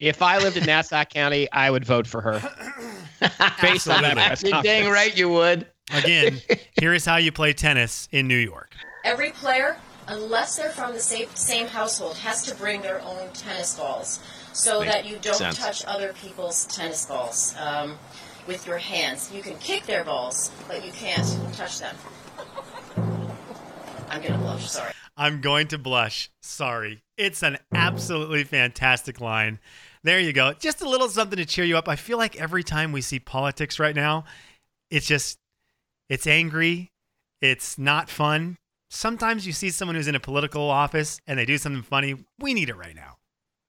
If 0.00 0.22
I 0.22 0.38
lived 0.38 0.56
in 0.56 0.64
Nassau 0.64 1.04
County, 1.04 1.50
I 1.50 1.70
would 1.70 1.84
vote 1.84 2.06
for 2.06 2.20
her. 2.20 2.40
Based 3.60 3.88
on 3.88 4.02
that 4.02 4.16
Absolutely. 4.16 4.18
press 4.18 4.42
You're 4.44 4.62
dang 4.62 4.90
right 4.90 5.16
you 5.16 5.28
would. 5.28 5.66
Again, 5.92 6.40
here 6.80 6.94
is 6.94 7.04
how 7.04 7.16
you 7.16 7.32
play 7.32 7.52
tennis 7.52 8.08
in 8.12 8.28
New 8.28 8.36
York. 8.36 8.72
Every 9.04 9.30
player, 9.30 9.76
unless 10.06 10.56
they're 10.56 10.70
from 10.70 10.92
the 10.92 11.00
same, 11.00 11.28
same 11.34 11.66
household, 11.66 12.16
has 12.18 12.44
to 12.44 12.54
bring 12.54 12.82
their 12.82 13.00
own 13.00 13.28
tennis 13.32 13.76
balls 13.76 14.20
so 14.52 14.80
Makes 14.80 14.92
that 14.92 15.06
you 15.06 15.18
don't 15.20 15.34
sense. 15.34 15.58
touch 15.58 15.84
other 15.86 16.12
people's 16.12 16.66
tennis 16.66 17.06
balls 17.06 17.54
um, 17.58 17.96
with 18.46 18.66
your 18.66 18.78
hands. 18.78 19.32
You 19.32 19.42
can 19.42 19.56
kick 19.58 19.84
their 19.86 20.04
balls, 20.04 20.50
but 20.68 20.84
you 20.84 20.92
can't 20.92 21.26
touch 21.54 21.80
them. 21.80 21.96
I'm 24.10 24.22
gonna 24.22 24.38
blush. 24.38 24.68
Sorry. 24.70 24.92
I'm 25.16 25.40
going 25.40 25.66
to 25.68 25.78
blush. 25.78 26.30
Sorry. 26.40 27.02
It's 27.16 27.42
an 27.42 27.58
absolutely 27.74 28.44
fantastic 28.44 29.20
line. 29.20 29.58
There 30.04 30.20
you 30.20 30.32
go. 30.32 30.52
Just 30.52 30.82
a 30.82 30.88
little 30.88 31.08
something 31.08 31.36
to 31.36 31.44
cheer 31.44 31.64
you 31.64 31.76
up. 31.76 31.88
I 31.88 31.96
feel 31.96 32.18
like 32.18 32.36
every 32.36 32.62
time 32.62 32.92
we 32.92 33.00
see 33.00 33.18
politics 33.18 33.78
right 33.78 33.94
now, 33.94 34.24
it's 34.90 35.06
just, 35.06 35.38
it's 36.08 36.26
angry. 36.26 36.90
It's 37.40 37.78
not 37.78 38.08
fun. 38.08 38.56
Sometimes 38.90 39.46
you 39.46 39.52
see 39.52 39.70
someone 39.70 39.96
who's 39.96 40.08
in 40.08 40.14
a 40.14 40.20
political 40.20 40.62
office 40.70 41.20
and 41.26 41.38
they 41.38 41.44
do 41.44 41.58
something 41.58 41.82
funny. 41.82 42.16
We 42.38 42.54
need 42.54 42.70
it 42.70 42.76
right 42.76 42.94
now. 42.94 43.16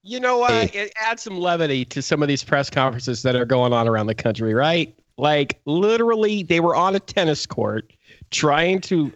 You 0.02 0.18
know 0.18 0.38
what? 0.38 0.74
It 0.74 0.92
adds 0.98 1.22
some 1.22 1.38
levity 1.38 1.84
to 1.84 2.00
some 2.00 2.22
of 2.22 2.28
these 2.28 2.42
press 2.42 2.70
conferences 2.70 3.22
that 3.22 3.36
are 3.36 3.44
going 3.44 3.74
on 3.74 3.86
around 3.86 4.06
the 4.06 4.14
country, 4.14 4.54
right? 4.54 4.96
Like 5.18 5.60
literally, 5.66 6.42
they 6.42 6.60
were 6.60 6.74
on 6.74 6.96
a 6.96 7.00
tennis 7.00 7.44
court 7.44 7.92
trying 8.30 8.80
to 8.82 9.12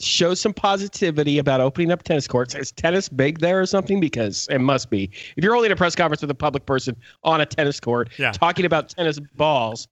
show 0.00 0.34
some 0.34 0.52
positivity 0.54 1.38
about 1.38 1.60
opening 1.60 1.90
up 1.90 2.02
tennis 2.02 2.28
courts. 2.28 2.54
Is 2.54 2.70
tennis 2.72 3.08
big 3.08 3.40
there 3.40 3.60
or 3.60 3.66
something? 3.66 4.00
Because 4.00 4.46
it 4.50 4.60
must 4.60 4.90
be. 4.90 5.10
If 5.36 5.42
you're 5.44 5.52
holding 5.52 5.72
a 5.72 5.76
press 5.76 5.94
conference 5.94 6.20
with 6.20 6.30
a 6.30 6.34
public 6.34 6.66
person 6.66 6.96
on 7.24 7.40
a 7.40 7.46
tennis 7.46 7.80
court 7.80 8.10
Yeah. 8.18 8.32
talking 8.32 8.64
about 8.64 8.88
tennis 8.90 9.18
balls, 9.36 9.88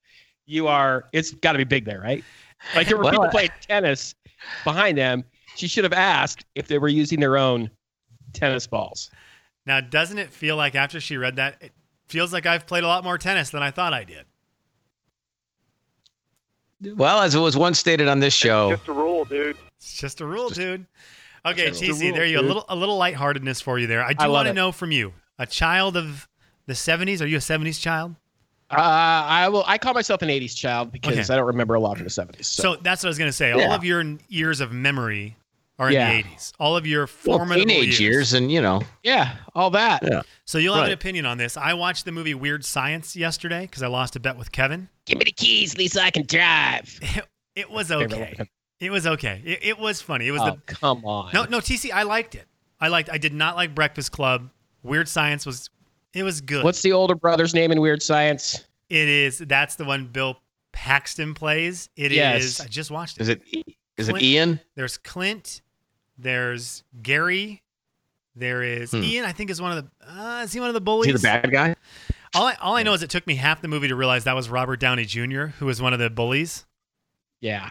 you 0.47 0.69
are. 0.69 1.05
It's 1.13 1.33
got 1.33 1.53
to 1.53 1.59
be 1.59 1.65
big 1.65 1.85
there, 1.85 2.01
right? 2.01 2.25
Like 2.75 2.87
there 2.87 2.97
were 2.97 3.05
Well, 3.05 3.13
people 3.13 3.29
playing 3.29 3.51
tennis 3.61 4.15
behind 4.65 4.97
them. 4.99 5.25
She 5.57 5.67
should 5.67 5.85
have 5.85 5.93
asked 5.93 6.45
if 6.55 6.69
they 6.69 6.79
were 6.79 6.89
using 6.89 7.19
their 7.21 7.37
own 7.37 7.71
tennis 8.33 8.67
balls. 8.67 9.11
Now, 9.65 9.81
doesn't 9.81 10.19
it 10.19 10.31
feel 10.33 10.57
like 10.57 10.75
after 10.77 11.01
she 11.01 11.17
read 11.17 11.37
that, 11.37 11.57
it 11.61 11.73
feels 12.09 12.33
like 12.33 12.47
I've 12.47 12.67
played 12.67 12.85
a 12.85 12.87
lot 12.87 13.03
more 13.03 13.19
tennis 13.19 13.51
than 13.51 13.63
I 13.63 13.73
thought 13.73 13.93
I 13.93 14.05
did? 14.05 14.27
Well, 16.83 17.21
as 17.23 17.35
it 17.35 17.39
was 17.41 17.57
once 17.57 17.79
stated 17.79 18.07
on 18.09 18.21
this 18.21 18.35
show, 18.35 18.71
it's 18.73 18.81
Just 18.81 18.89
a 18.89 18.93
rule, 18.93 19.25
dude. 19.25 19.57
It's 19.79 19.97
just 19.97 20.21
a 20.21 20.27
rule, 20.27 20.49
dude. 20.51 20.87
Okay, 21.45 21.69
just 21.69 21.83
TC, 21.83 22.01
rule, 22.03 22.15
there 22.15 22.27
you 22.27 22.37
go. 22.39 22.43
A 22.43 22.47
little 22.47 22.65
a 22.69 22.77
little 22.77 22.97
lightheartedness 22.99 23.61
for 23.61 23.79
you 23.79 23.87
there. 23.87 24.03
I 24.03 24.13
do 24.13 24.25
I 24.25 24.29
want 24.29 24.47
to 24.47 24.51
it. 24.51 24.55
know 24.55 24.73
from 24.73 24.91
you, 24.93 25.13
a 25.39 25.47
child 25.47 25.97
of 25.97 26.29
the 26.67 26.73
70s. 26.75 27.21
Are 27.23 27.27
you 27.27 27.37
a 27.37 27.41
70s 27.41 27.81
child? 27.81 28.15
Uh, 28.69 28.75
I 28.81 29.49
will. 29.49 29.63
I 29.67 29.79
call 29.79 29.95
myself 29.95 30.23
an 30.23 30.29
'80s 30.29 30.57
child 30.57 30.91
because 30.91 31.13
Okay. 31.17 31.33
I 31.33 31.37
don't 31.37 31.47
remember 31.47 31.75
a 31.75 31.81
lot 31.81 31.99
from 31.99 32.05
the 32.05 32.11
'70s. 32.11 32.47
So, 32.47 32.63
So 32.75 32.77
that's 32.83 33.05
what 33.05 33.09
I 33.09 33.11
was 33.11 33.19
going 33.19 33.29
to 33.29 33.33
say. 33.37 33.53
All 33.53 33.71
of 33.73 33.85
your 33.85 34.03
years 34.29 34.61
of 34.61 34.73
memory 34.73 35.37
are 35.79 35.89
in 35.89 35.95
Yeah. 35.95 36.11
the 36.13 36.19
80s. 36.29 36.53
All 36.59 36.77
of 36.77 36.87
your 36.87 37.09
Well, 37.25 37.47
teenage 37.47 38.01
years, 38.01 38.33
and 38.33 38.51
you 38.51 38.61
know, 38.63 38.83
Yeah, 39.03 39.37
all 39.55 39.71
that. 39.71 40.03
Yeah. 40.03 40.23
So 40.45 40.59
you'll 40.59 40.75
have 40.75 40.87
an 40.87 40.93
opinion 40.93 41.27
on 41.27 41.39
this. 41.39 41.57
I 41.57 41.75
watched 41.75 42.05
the 42.05 42.13
movie 42.13 42.35
Weird 42.35 42.65
Science 42.65 43.15
yesterday 43.17 43.63
because 43.63 43.83
I 43.83 43.89
lost 43.89 44.17
a 44.17 44.21
bet 44.21 44.37
with 44.39 44.53
Kevin. 44.53 44.89
Give 45.05 45.19
me 45.19 45.25
the 45.25 45.33
keys, 45.33 45.77
Lisa. 45.77 46.03
I 46.03 46.11
can 46.11 46.25
drive. 46.27 46.99
It 47.57 47.71
was 47.71 47.91
okay. 47.91 48.37
It 48.81 48.91
was 48.91 49.07
okay. 49.07 49.41
It, 49.43 49.61
it 49.63 49.79
was 49.79 50.03
funny. 50.03 50.29
It 50.29 50.33
was 50.33 50.43
Oh, 50.43 50.59
the 50.67 50.75
come 50.75 51.03
on. 51.07 51.31
no 51.33 51.45
no 51.47 51.59
TC. 51.59 51.91
I 51.91 52.03
liked 52.03 52.35
it. 52.35 52.45
I 52.79 52.89
liked. 52.89 53.09
I 53.11 53.17
did 53.17 53.33
not 53.33 53.57
like 53.57 53.75
Breakfast 53.75 54.13
Club. 54.13 54.51
Weird 54.83 55.09
Science 55.09 55.47
was. 55.47 55.71
It 56.13 56.23
was 56.23 56.43
good. 56.43 56.65
What's 56.65 56.83
the 56.83 56.93
older 56.93 57.15
brother's 57.15 57.55
name 57.55 57.73
in 57.73 57.81
Weird 57.81 58.03
Science? 58.03 58.67
It 58.91 59.09
is. 59.09 59.39
That's 59.39 59.77
the 59.77 59.87
one 59.87 60.09
Bill 60.09 60.37
Paxton 60.73 61.33
plays. 61.33 61.89
It 61.97 62.13
is. 62.13 62.17
Yes. 62.19 62.61
I 62.61 62.67
just 62.67 62.91
watched 62.91 63.17
it. 63.17 63.23
is 63.23 63.29
it 63.31 63.43
is 63.97 64.11
it 64.11 64.21
Ian? 64.21 64.61
There's 64.75 64.99
Clint. 64.99 65.63
There's 66.19 66.83
Gary. 67.03 67.63
There 68.35 68.63
is 68.63 68.91
Hmm. 68.91 69.03
Ian. 69.03 69.25
I 69.25 69.33
think 69.33 69.51
is 69.51 69.61
one 69.63 69.77
of 69.77 69.85
the. 69.85 69.91
Uh, 70.13 70.43
is 70.45 70.53
he 70.53 70.61
one 70.61 70.69
of 70.69 70.75
the 70.75 70.81
Is 70.81 70.85
bullies? 70.85 71.07
he 71.07 71.13
the 71.13 71.19
bad 71.21 71.51
guy? 71.51 71.75
All 72.35 72.47
I, 72.47 72.55
all 72.61 72.77
I 72.77 72.83
know 72.83 72.93
is 72.93 73.03
it 73.03 73.09
took 73.11 73.27
me 73.27 73.37
half 73.37 73.63
the 73.63 73.69
movie 73.69 73.89
to 73.89 73.95
realize 73.97 74.25
that 74.25 74.35
was 74.35 74.51
Robert 74.51 74.79
Downey 74.79 75.05
Jr., 75.07 75.47
who 75.59 75.65
was 75.67 75.81
one 75.81 75.93
of 75.95 75.99
the 75.99 76.11
bullies. 76.11 76.67
Yeah, 77.41 77.71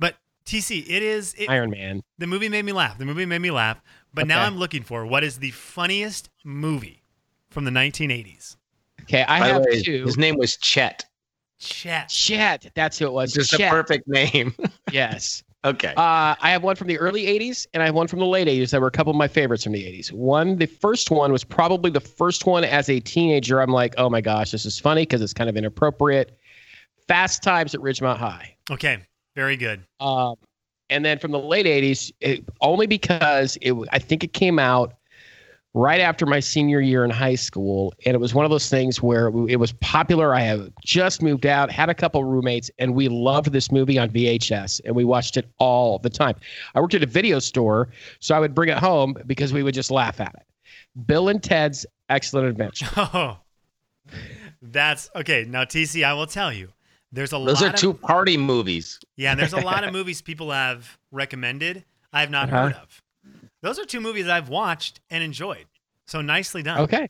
But 0.00 0.16
TC, 0.46 0.82
it 0.88 1.02
is. 1.02 1.34
It, 1.34 1.48
Iron 1.50 1.70
Man. 1.70 2.02
the 2.18 2.26
movie 2.26 2.48
made 2.48 2.64
me 2.64 2.72
laugh. 2.72 2.98
The 2.98 3.04
movie 3.04 3.26
made 3.26 3.40
me 3.40 3.50
laugh. 3.50 3.80
But 4.12 4.26
now 4.26 4.42
I'm 4.42 4.56
looking 4.56 4.82
for 4.82 5.06
what 5.06 5.22
is 5.22 5.38
the 5.38 5.50
funniest 5.52 6.28
movie 6.44 7.02
from 7.50 7.64
the 7.64 7.70
1980s. 7.70 8.56
Okay, 9.02 9.22
I 9.22 9.40
By 9.40 9.46
have 9.48 9.62
way, 9.62 9.82
two. 9.82 10.04
his 10.04 10.16
name 10.18 10.36
was 10.36 10.56
Chet. 10.56 11.04
Chet. 11.58 12.08
Chet. 12.08 12.70
That's 12.74 12.98
who 12.98 13.06
it 13.06 13.12
was. 13.12 13.32
Just 13.32 13.52
a 13.52 13.68
perfect 13.68 14.08
name. 14.08 14.54
Yes. 14.92 15.44
Okay. 15.64 15.94
Uh, 15.96 16.34
I 16.40 16.50
have 16.50 16.62
one 16.62 16.76
from 16.76 16.88
the 16.88 16.98
early 16.98 17.26
80s 17.26 17.66
and 17.72 17.82
I 17.82 17.86
have 17.86 17.94
one 17.94 18.08
from 18.08 18.18
the 18.18 18.26
late 18.26 18.48
80s 18.48 18.70
that 18.70 18.80
were 18.80 18.86
a 18.86 18.92
couple 18.92 19.10
of 19.10 19.16
my 19.16 19.28
favorites 19.28 19.64
from 19.64 19.72
the 19.72 19.82
80s. 19.82 20.12
One, 20.12 20.56
the 20.56 20.66
first 20.66 21.10
one 21.10 21.32
was 21.32 21.44
probably 21.44 21.90
the 21.90 22.00
first 22.00 22.46
one 22.46 22.64
as 22.64 22.88
a 22.88 23.00
teenager. 23.00 23.60
I'm 23.60 23.72
like, 23.72 23.94
oh 23.98 24.10
my 24.10 24.20
gosh, 24.20 24.50
this 24.50 24.64
is 24.64 24.78
funny 24.78 25.02
because 25.02 25.22
it's 25.22 25.34
kind 25.34 25.50
of 25.50 25.56
inappropriate. 25.56 26.38
Fast 27.08 27.42
Times 27.42 27.74
at 27.74 27.80
Ridgemont 27.80 28.18
High. 28.18 28.54
Okay. 28.70 29.04
Very 29.34 29.56
good. 29.56 29.82
Um, 30.00 30.36
and 30.90 31.04
then 31.04 31.18
from 31.18 31.30
the 31.30 31.38
late 31.38 31.66
80s, 31.66 32.12
it, 32.20 32.44
only 32.60 32.86
because 32.86 33.56
it, 33.62 33.74
I 33.92 33.98
think 33.98 34.24
it 34.24 34.32
came 34.32 34.58
out 34.58 34.94
right 35.74 36.00
after 36.00 36.26
my 36.26 36.40
senior 36.40 36.80
year 36.80 37.04
in 37.04 37.10
high 37.10 37.36
school. 37.36 37.94
And 38.04 38.14
it 38.14 38.18
was 38.18 38.34
one 38.34 38.44
of 38.44 38.50
those 38.50 38.68
things 38.68 39.00
where 39.00 39.28
it 39.48 39.56
was 39.60 39.72
popular. 39.74 40.34
I 40.34 40.40
have 40.40 40.70
just 40.84 41.22
moved 41.22 41.46
out, 41.46 41.70
had 41.70 41.88
a 41.88 41.94
couple 41.94 42.24
roommates, 42.24 42.70
and 42.78 42.94
we 42.94 43.08
loved 43.08 43.52
this 43.52 43.70
movie 43.70 43.98
on 43.98 44.10
VHS 44.10 44.80
and 44.84 44.96
we 44.96 45.04
watched 45.04 45.36
it 45.36 45.48
all 45.58 45.98
the 46.00 46.10
time. 46.10 46.34
I 46.74 46.80
worked 46.80 46.94
at 46.94 47.02
a 47.04 47.06
video 47.06 47.38
store, 47.38 47.88
so 48.18 48.34
I 48.34 48.40
would 48.40 48.54
bring 48.54 48.68
it 48.68 48.78
home 48.78 49.16
because 49.26 49.52
we 49.52 49.62
would 49.62 49.74
just 49.74 49.90
laugh 49.92 50.20
at 50.20 50.34
it. 50.34 50.42
Bill 51.06 51.28
and 51.28 51.40
Ted's 51.42 51.86
Excellent 52.08 52.48
Adventure. 52.48 52.86
Oh, 52.96 53.38
that's 54.62 55.08
okay. 55.14 55.46
Now, 55.48 55.64
TC, 55.64 56.04
I 56.04 56.12
will 56.14 56.26
tell 56.26 56.52
you, 56.52 56.68
there's 57.12 57.32
a 57.32 57.38
lot. 57.38 57.46
Those 57.46 57.62
lot 57.62 57.70
are 57.70 57.74
of, 57.74 57.80
two 57.80 57.94
party 57.94 58.36
movies. 58.36 58.98
Yeah, 59.16 59.30
and 59.32 59.40
there's 59.40 59.52
a 59.52 59.60
lot 59.60 59.84
of 59.84 59.92
movies 59.98 60.20
people 60.20 60.50
have 60.50 60.98
recommended 61.12 61.84
I 62.12 62.20
have 62.22 62.30
not 62.30 62.48
Uh-huh. 62.52 62.62
heard 62.64 62.72
of. 62.74 63.02
Those 63.62 63.78
are 63.78 63.84
two 63.84 64.00
movies 64.00 64.28
I've 64.28 64.48
watched 64.48 65.00
and 65.10 65.22
enjoyed. 65.22 65.66
So 66.06 66.20
nicely 66.20 66.62
done. 66.62 66.80
Okay. 66.80 67.08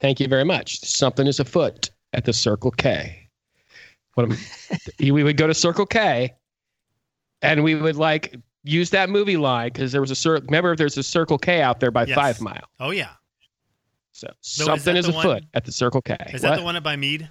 Thank 0.00 0.20
you 0.20 0.28
very 0.28 0.44
much. 0.44 0.80
Something 0.84 1.26
is 1.26 1.40
afoot 1.40 1.90
at 2.12 2.24
the 2.24 2.32
Circle 2.32 2.70
K. 2.70 3.28
What 4.14 4.30
am, 4.30 4.38
we 5.12 5.22
would 5.24 5.36
go 5.36 5.46
to 5.46 5.54
Circle 5.54 5.86
K 5.86 6.34
and 7.42 7.62
we 7.64 7.74
would 7.74 7.96
like 7.96 8.36
use 8.64 8.90
that 8.90 9.10
movie 9.10 9.36
line 9.36 9.68
because 9.72 9.92
there 9.92 10.00
was 10.00 10.10
a 10.10 10.14
cir- 10.14 10.36
remember 10.40 10.72
if 10.72 10.78
there's 10.78 10.96
a 10.96 11.02
Circle 11.02 11.38
K 11.38 11.62
out 11.62 11.80
there 11.80 11.90
by 11.90 12.04
Yes. 12.04 12.14
Five 12.16 12.40
Mile. 12.40 12.64
Oh 12.80 12.90
yeah. 12.90 13.10
So 14.12 14.28
So 14.40 14.62
is 14.62 14.66
something 14.66 14.94
that 14.94 14.98
is 15.00 15.06
the 15.06 15.12
one- 15.12 15.26
afoot 15.26 15.44
at 15.54 15.64
the 15.64 15.72
Circle 15.72 16.02
K. 16.02 16.16
Is 16.32 16.42
What? 16.42 16.50
that 16.50 16.56
the 16.58 16.62
one 16.64 16.76
up 16.76 16.82
by 16.84 16.96
Mead? 16.96 17.28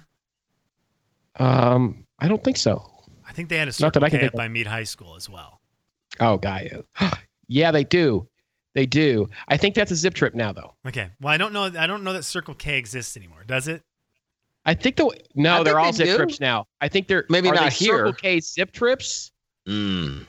Um, 1.36 2.04
I 2.18 2.28
don't 2.28 2.42
think 2.42 2.56
so. 2.56 2.84
I 3.26 3.32
think 3.32 3.48
they 3.48 3.56
had 3.58 3.68
a 3.68 3.70
Not 3.70 3.74
Circle 3.74 4.00
that 4.00 4.06
I 4.06 4.10
can 4.10 4.20
K 4.20 4.26
up 4.26 4.32
by 4.34 4.48
Mead 4.48 4.66
High 4.66 4.84
School 4.84 5.14
as 5.16 5.28
well. 5.28 5.60
Oh, 6.20 6.36
got 6.38 6.64
you. 6.64 6.84
yeah, 7.48 7.70
they 7.70 7.84
do. 7.84 8.26
They 8.78 8.86
do. 8.86 9.28
I 9.48 9.56
think 9.56 9.74
that's 9.74 9.90
a 9.90 9.96
zip 9.96 10.14
trip 10.14 10.36
now, 10.36 10.52
though. 10.52 10.72
Okay. 10.86 11.10
Well, 11.20 11.34
I 11.34 11.36
don't 11.36 11.52
know. 11.52 11.64
I 11.64 11.88
don't 11.88 12.04
know 12.04 12.12
that 12.12 12.22
Circle 12.22 12.54
K 12.54 12.78
exists 12.78 13.16
anymore. 13.16 13.42
Does 13.44 13.66
it? 13.66 13.82
I 14.64 14.74
think 14.74 14.94
the 14.94 15.10
no, 15.34 15.54
I 15.54 15.64
they're 15.64 15.80
all 15.80 15.86
they 15.86 15.96
zip 15.96 16.06
do. 16.06 16.16
trips 16.16 16.38
now. 16.38 16.68
I 16.80 16.86
think 16.86 17.08
they're 17.08 17.24
Maybe 17.28 17.48
are 17.48 17.56
they 17.56 17.60
not 17.62 17.72
here. 17.72 17.96
Circle 17.96 18.12
K 18.12 18.38
zip 18.38 18.70
trips. 18.70 19.32
Mm. 19.68 20.28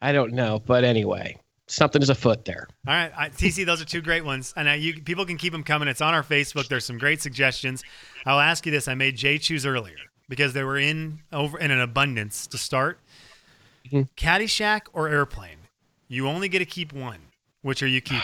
I 0.00 0.12
don't 0.12 0.32
know, 0.32 0.62
but 0.64 0.82
anyway, 0.82 1.36
something 1.66 2.00
is 2.00 2.08
afoot 2.08 2.46
there. 2.46 2.68
All 2.86 2.94
right, 2.94 3.12
I, 3.14 3.28
TC, 3.28 3.66
those 3.66 3.82
are 3.82 3.84
two 3.84 4.00
great 4.00 4.24
ones, 4.24 4.54
and 4.56 4.66
I, 4.66 4.76
you 4.76 5.02
people 5.02 5.26
can 5.26 5.36
keep 5.36 5.52
them 5.52 5.62
coming. 5.62 5.88
It's 5.88 6.00
on 6.00 6.14
our 6.14 6.22
Facebook. 6.22 6.68
There's 6.68 6.86
some 6.86 6.96
great 6.96 7.20
suggestions. 7.20 7.84
I'll 8.24 8.40
ask 8.40 8.64
you 8.64 8.72
this: 8.72 8.88
I 8.88 8.94
made 8.94 9.18
Jay 9.18 9.36
choose 9.36 9.66
earlier 9.66 9.98
because 10.26 10.54
they 10.54 10.64
were 10.64 10.78
in 10.78 11.18
over 11.34 11.58
in 11.58 11.70
an 11.70 11.80
abundance 11.82 12.46
to 12.46 12.56
start. 12.56 12.98
Mhm. 13.92 14.08
Caddyshack 14.16 14.86
or 14.94 15.10
Airplane? 15.10 15.58
You 16.08 16.26
only 16.28 16.48
get 16.48 16.60
to 16.60 16.64
keep 16.64 16.94
one. 16.94 17.27
Which 17.62 17.82
are 17.82 17.86
you 17.88 18.00
keeping? 18.00 18.22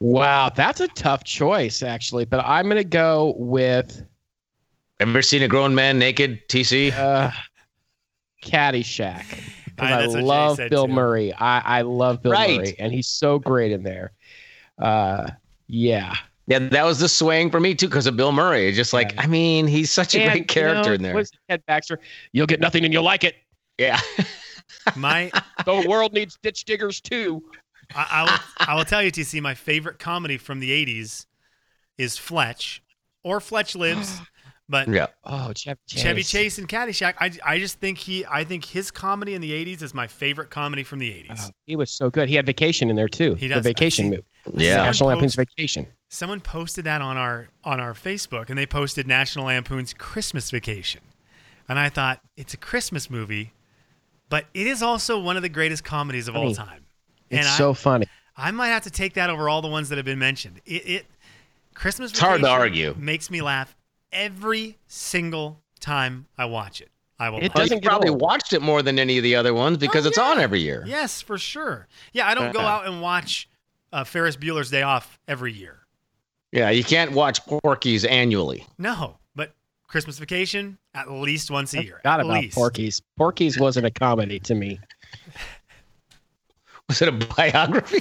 Wow, 0.00 0.50
that's 0.54 0.80
a 0.80 0.88
tough 0.88 1.24
choice, 1.24 1.82
actually. 1.82 2.24
But 2.24 2.44
I'm 2.46 2.66
going 2.66 2.76
to 2.76 2.84
go 2.84 3.34
with 3.38 4.04
Ever 5.00 5.22
seen 5.22 5.42
a 5.42 5.48
grown 5.48 5.74
man 5.74 5.98
naked? 5.98 6.46
TC. 6.48 6.92
uh, 6.92 7.30
Caddyshack 8.44 9.24
because 9.64 9.90
I 9.90 10.00
that's 10.00 10.12
what 10.12 10.20
Jay 10.20 10.24
love 10.26 10.56
said, 10.56 10.70
Bill 10.70 10.86
too. 10.86 10.92
Murray. 10.92 11.32
I, 11.34 11.78
I 11.78 11.82
love 11.82 12.22
Bill 12.22 12.32
Right. 12.32 12.58
Murray, 12.58 12.76
and 12.78 12.92
he's 12.92 13.08
so 13.08 13.38
great 13.38 13.72
in 13.72 13.82
there. 13.82 14.12
Uh, 14.78 15.30
yeah, 15.66 16.14
Yeah, 16.46 16.58
that 16.58 16.84
was 16.84 16.98
the 16.98 17.08
swing 17.08 17.50
for 17.50 17.58
me 17.60 17.74
too 17.74 17.88
because 17.88 18.06
of 18.06 18.16
Bill 18.16 18.32
Murray. 18.32 18.70
Just 18.72 18.92
like 18.92 19.12
Yeah. 19.14 19.22
I 19.22 19.26
mean, 19.26 19.66
he's 19.66 19.90
such 19.90 20.14
a 20.14 20.20
And, 20.22 20.32
great 20.32 20.48
character 20.48 20.80
you 20.82 20.88
know, 20.88 20.94
in 20.94 21.02
there. 21.02 21.14
what's 21.14 21.30
Ted 21.48 21.62
Baxter? 21.66 21.98
You'll 22.32 22.46
get 22.46 22.60
nothing, 22.60 22.84
and 22.84 22.92
you'll 22.92 23.04
like 23.04 23.24
it. 23.24 23.34
Yeah. 23.78 23.98
My, 24.96 25.30
The 25.64 25.86
world 25.88 26.12
needs 26.12 26.38
ditch 26.42 26.64
diggers 26.66 27.00
too. 27.00 27.42
I, 27.94 28.06
I 28.10 28.22
will, 28.24 28.68
I 28.68 28.74
will 28.76 28.84
tell 28.84 29.02
you, 29.02 29.10
TC. 29.12 29.40
My 29.40 29.54
favorite 29.54 29.98
comedy 29.98 30.36
from 30.38 30.60
the 30.60 30.70
'80s 30.70 31.26
is 31.98 32.18
Fletch, 32.18 32.82
or 33.22 33.40
Fletch 33.40 33.76
Lives, 33.76 34.20
but 34.68 34.88
yeah. 34.88 35.06
Oh, 35.24 35.52
Chevy 35.54 35.78
Chase. 35.86 36.02
Chevy 36.02 36.22
Chase 36.22 36.58
and 36.58 36.68
Caddyshack. 36.68 37.14
I, 37.20 37.30
I 37.44 37.58
just 37.58 37.78
think 37.78 37.98
he 37.98 38.24
I 38.26 38.44
think 38.44 38.64
his 38.64 38.90
comedy 38.90 39.34
in 39.34 39.40
the 39.40 39.52
'80s 39.52 39.82
is 39.82 39.94
my 39.94 40.06
favorite 40.06 40.50
comedy 40.50 40.82
from 40.82 40.98
the 40.98 41.10
'80s. 41.10 41.46
Oh, 41.46 41.50
he 41.66 41.76
was 41.76 41.90
so 41.90 42.10
good. 42.10 42.28
He 42.28 42.34
had 42.34 42.46
Vacation 42.46 42.90
in 42.90 42.96
there 42.96 43.08
too. 43.08 43.34
He 43.34 43.48
The 43.48 43.54
does. 43.54 43.64
Vacation 43.64 44.06
I 44.06 44.10
movie. 44.10 44.24
Yeah. 44.54 44.72
Someone 44.74 44.86
National 44.86 45.08
Lampoon's 45.10 45.34
Vacation. 45.36 45.86
Someone 46.08 46.40
posted 46.40 46.84
that 46.84 47.00
on 47.00 47.16
our 47.16 47.48
on 47.64 47.80
our 47.80 47.92
Facebook, 47.94 48.48
and 48.48 48.58
they 48.58 48.66
posted 48.66 49.06
National 49.06 49.46
Lampoon's 49.46 49.94
Christmas 49.94 50.50
Vacation, 50.50 51.00
and 51.68 51.78
I 51.78 51.88
thought 51.88 52.20
it's 52.36 52.54
a 52.54 52.58
Christmas 52.58 53.08
movie, 53.10 53.52
but 54.28 54.46
it 54.54 54.66
is 54.66 54.82
also 54.82 55.18
one 55.18 55.36
of 55.36 55.42
the 55.42 55.48
greatest 55.48 55.82
comedies 55.84 56.28
of 56.28 56.36
all 56.36 56.54
Funny. 56.54 56.68
time. 56.70 56.83
It's 57.38 57.46
and 57.46 57.56
so 57.56 57.74
funny. 57.74 58.06
I, 58.36 58.48
I 58.48 58.50
might 58.50 58.68
have 58.68 58.82
to 58.84 58.90
take 58.90 59.14
that 59.14 59.30
over 59.30 59.48
all 59.48 59.62
the 59.62 59.68
ones 59.68 59.88
that 59.90 59.96
have 59.96 60.04
been 60.04 60.18
mentioned. 60.18 60.60
It, 60.66 60.88
it 60.88 61.06
Christmas 61.74 62.10
It's 62.12 62.20
hard 62.20 62.40
to 62.40 62.46
Vacation 62.46 62.60
argue. 62.60 62.94
Makes 62.98 63.30
me 63.30 63.42
laugh 63.42 63.76
every 64.12 64.78
single 64.86 65.60
time 65.80 66.26
I 66.38 66.44
watch 66.46 66.80
it. 66.80 66.90
I 67.18 67.30
will. 67.30 67.38
It 67.38 67.42
laugh. 67.44 67.54
Doesn't 67.54 67.84
probably 67.84 68.10
old. 68.10 68.20
watched 68.20 68.52
it 68.52 68.60
more 68.62 68.82
than 68.82 68.98
any 68.98 69.16
of 69.18 69.22
the 69.22 69.36
other 69.36 69.54
ones 69.54 69.78
because 69.78 70.04
Oh, 70.04 70.08
it's 70.08 70.18
yeah. 70.18 70.24
on 70.30 70.38
every 70.40 70.60
year. 70.60 70.84
Yes, 70.86 71.20
for 71.22 71.38
sure. 71.38 71.86
Yeah, 72.12 72.26
I 72.28 72.34
don't 72.34 72.52
go 72.52 72.60
out 72.60 72.86
and 72.86 73.00
watch 73.00 73.48
uh, 73.92 74.02
Ferris 74.04 74.36
Bueller's 74.36 74.70
Day 74.70 74.82
Off 74.82 75.18
every 75.28 75.52
year. 75.52 75.78
Yeah, 76.52 76.70
you 76.70 76.84
can't 76.84 77.12
watch 77.12 77.44
Porky's 77.46 78.04
annually. 78.04 78.64
No, 78.78 79.16
but 79.34 79.52
Christmas 79.88 80.18
Vacation 80.18 80.78
at 80.94 81.10
least 81.10 81.50
once 81.50 81.74
a 81.74 81.82
year. 81.82 81.96
Forgot 81.98 82.20
at 82.20 82.26
about 82.26 82.42
least. 82.42 82.54
Porky's. 82.56 83.02
Porky's 83.16 83.58
wasn't 83.58 83.86
a 83.86 83.90
comedy 83.90 84.38
to 84.40 84.54
me. 84.54 84.78
Was 86.88 87.00
it 87.00 87.08
a 87.08 87.12
biography? 87.12 87.98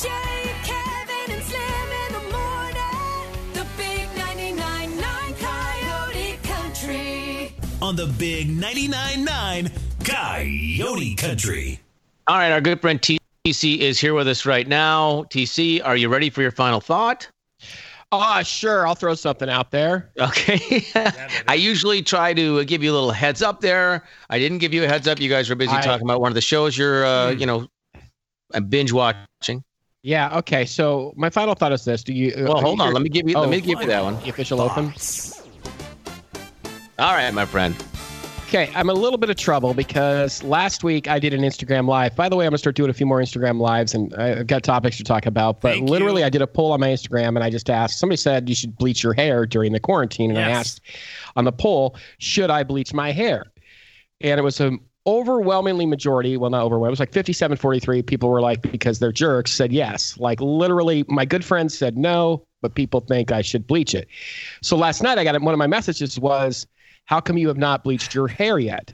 Jay, 0.00 0.08
Kevin, 0.62 1.34
and 1.34 1.42
Slim 1.42 1.90
in 2.06 2.12
the 2.12 2.20
morning. 2.32 3.52
The 3.54 3.66
big 3.76 4.06
99.9 4.10 5.38
Coyote 5.40 6.38
Country. 6.44 7.54
on 7.82 7.96
the 7.96 8.06
big 8.06 8.48
99.9 8.56 9.72
Coyote 10.04 11.14
Country. 11.16 11.80
All 12.28 12.36
right, 12.38 12.52
our 12.52 12.60
good 12.60 12.80
friend 12.80 13.00
TC 13.02 13.78
is 13.78 13.98
here 13.98 14.14
with 14.14 14.28
us 14.28 14.46
right 14.46 14.68
now. 14.68 15.24
TC, 15.24 15.84
are 15.84 15.96
you 15.96 16.08
ready 16.08 16.30
for 16.30 16.42
your 16.42 16.52
final 16.52 16.80
thought? 16.80 17.28
Ah, 18.12 18.42
sure. 18.42 18.86
I'll 18.86 18.94
throw 18.94 19.14
something 19.14 19.48
out 19.48 19.72
there. 19.72 20.10
Okay. 20.20 20.84
I 21.48 21.54
usually 21.54 22.00
try 22.02 22.32
to 22.34 22.64
give 22.64 22.82
you 22.84 22.92
a 22.92 22.94
little 22.94 23.10
heads 23.12 23.42
up 23.42 23.60
there. 23.60 24.04
I 24.30 24.38
didn't 24.38 24.58
give 24.58 24.72
you 24.72 24.84
a 24.84 24.88
heads 24.88 25.08
up. 25.08 25.20
You 25.20 25.28
guys 25.28 25.48
were 25.48 25.56
busy 25.56 25.72
I- 25.72 25.80
talking 25.80 26.06
about 26.06 26.20
one 26.20 26.30
of 26.30 26.34
the 26.36 26.40
shows 26.40 26.78
you're, 26.78 27.04
uh, 27.04 27.30
you 27.30 27.46
know, 27.46 27.66
uh, 28.54 28.60
binge 28.60 28.92
watching. 28.92 29.62
Yeah. 30.02 30.36
Okay. 30.38 30.64
So 30.64 31.12
my 31.16 31.28
final 31.30 31.54
thought 31.54 31.72
is 31.72 31.84
this: 31.84 32.02
Do 32.02 32.12
you? 32.12 32.32
uh, 32.36 32.44
Well, 32.48 32.60
hold 32.60 32.80
on. 32.80 32.86
your- 32.88 32.94
Let 32.94 33.02
me 33.02 33.08
give 33.08 33.28
you. 33.28 33.36
Oh, 33.36 33.40
let 33.42 33.50
me 33.50 33.60
give 33.60 33.80
you 33.80 33.86
that 33.86 34.02
one. 34.02 34.20
the 34.22 34.30
official 34.30 34.60
open. 34.60 34.92
All 36.98 37.14
right, 37.14 37.32
my 37.32 37.46
friend. 37.46 37.74
Okay, 38.48 38.68
I'm 38.74 38.90
a 38.90 38.94
little 38.94 39.16
bit 39.16 39.30
of 39.30 39.36
trouble 39.36 39.74
because 39.74 40.42
last 40.42 40.82
week 40.82 41.06
I 41.06 41.20
did 41.20 41.32
an 41.32 41.42
Instagram 41.42 41.86
live. 41.86 42.16
By 42.16 42.28
the 42.28 42.34
way, 42.34 42.44
I'm 42.46 42.50
gonna 42.50 42.58
start 42.58 42.74
doing 42.74 42.90
a 42.90 42.92
few 42.92 43.06
more 43.06 43.20
Instagram 43.20 43.60
lives, 43.60 43.94
and 43.94 44.12
I've 44.16 44.48
got 44.48 44.64
topics 44.64 44.96
to 44.96 45.04
talk 45.04 45.24
about. 45.24 45.60
But 45.60 45.74
Thank 45.74 45.88
literally, 45.88 46.22
you. 46.22 46.26
I 46.26 46.30
did 46.30 46.42
a 46.42 46.48
poll 46.48 46.72
on 46.72 46.80
my 46.80 46.88
Instagram, 46.88 47.28
and 47.28 47.44
I 47.44 47.48
just 47.50 47.70
asked. 47.70 48.00
Somebody 48.00 48.16
said 48.16 48.48
you 48.48 48.56
should 48.56 48.76
bleach 48.76 49.04
your 49.04 49.12
hair 49.12 49.46
during 49.46 49.72
the 49.72 49.78
quarantine, 49.78 50.30
and 50.30 50.38
I 50.38 50.50
asked 50.50 50.80
on 51.36 51.44
the 51.44 51.52
poll, 51.52 51.94
should 52.18 52.50
I 52.50 52.64
bleach 52.64 52.92
my 52.92 53.12
hair? 53.12 53.44
And 54.20 54.38
it 54.40 54.42
was 54.42 54.58
an 54.60 54.80
overwhelmingly 55.06 55.86
majority. 55.86 56.36
Well, 56.36 56.50
not 56.50 56.62
overwhelming. 56.62 56.90
It 56.90 56.92
was 56.92 57.00
like 57.00 57.12
57, 57.12 57.56
43. 57.56 58.02
People 58.02 58.28
were 58.30 58.40
like, 58.40 58.62
because 58.62 58.98
they're 58.98 59.12
jerks, 59.12 59.52
said 59.52 59.72
yes. 59.72 60.16
Like 60.18 60.40
literally, 60.40 61.04
my 61.08 61.24
good 61.24 61.44
friends 61.44 61.76
said 61.76 61.96
no, 61.96 62.44
but 62.62 62.74
people 62.74 63.00
think 63.00 63.32
I 63.32 63.42
should 63.42 63.66
bleach 63.66 63.94
it. 63.94 64.08
So 64.62 64.76
last 64.76 65.02
night, 65.02 65.18
I 65.18 65.24
got 65.24 65.40
one 65.40 65.54
of 65.54 65.58
my 65.58 65.66
messages 65.66 66.18
was, 66.18 66.66
"How 67.06 67.20
come 67.20 67.38
you 67.38 67.48
have 67.48 67.56
not 67.56 67.84
bleached 67.84 68.14
your 68.14 68.28
hair 68.28 68.58
yet?" 68.58 68.92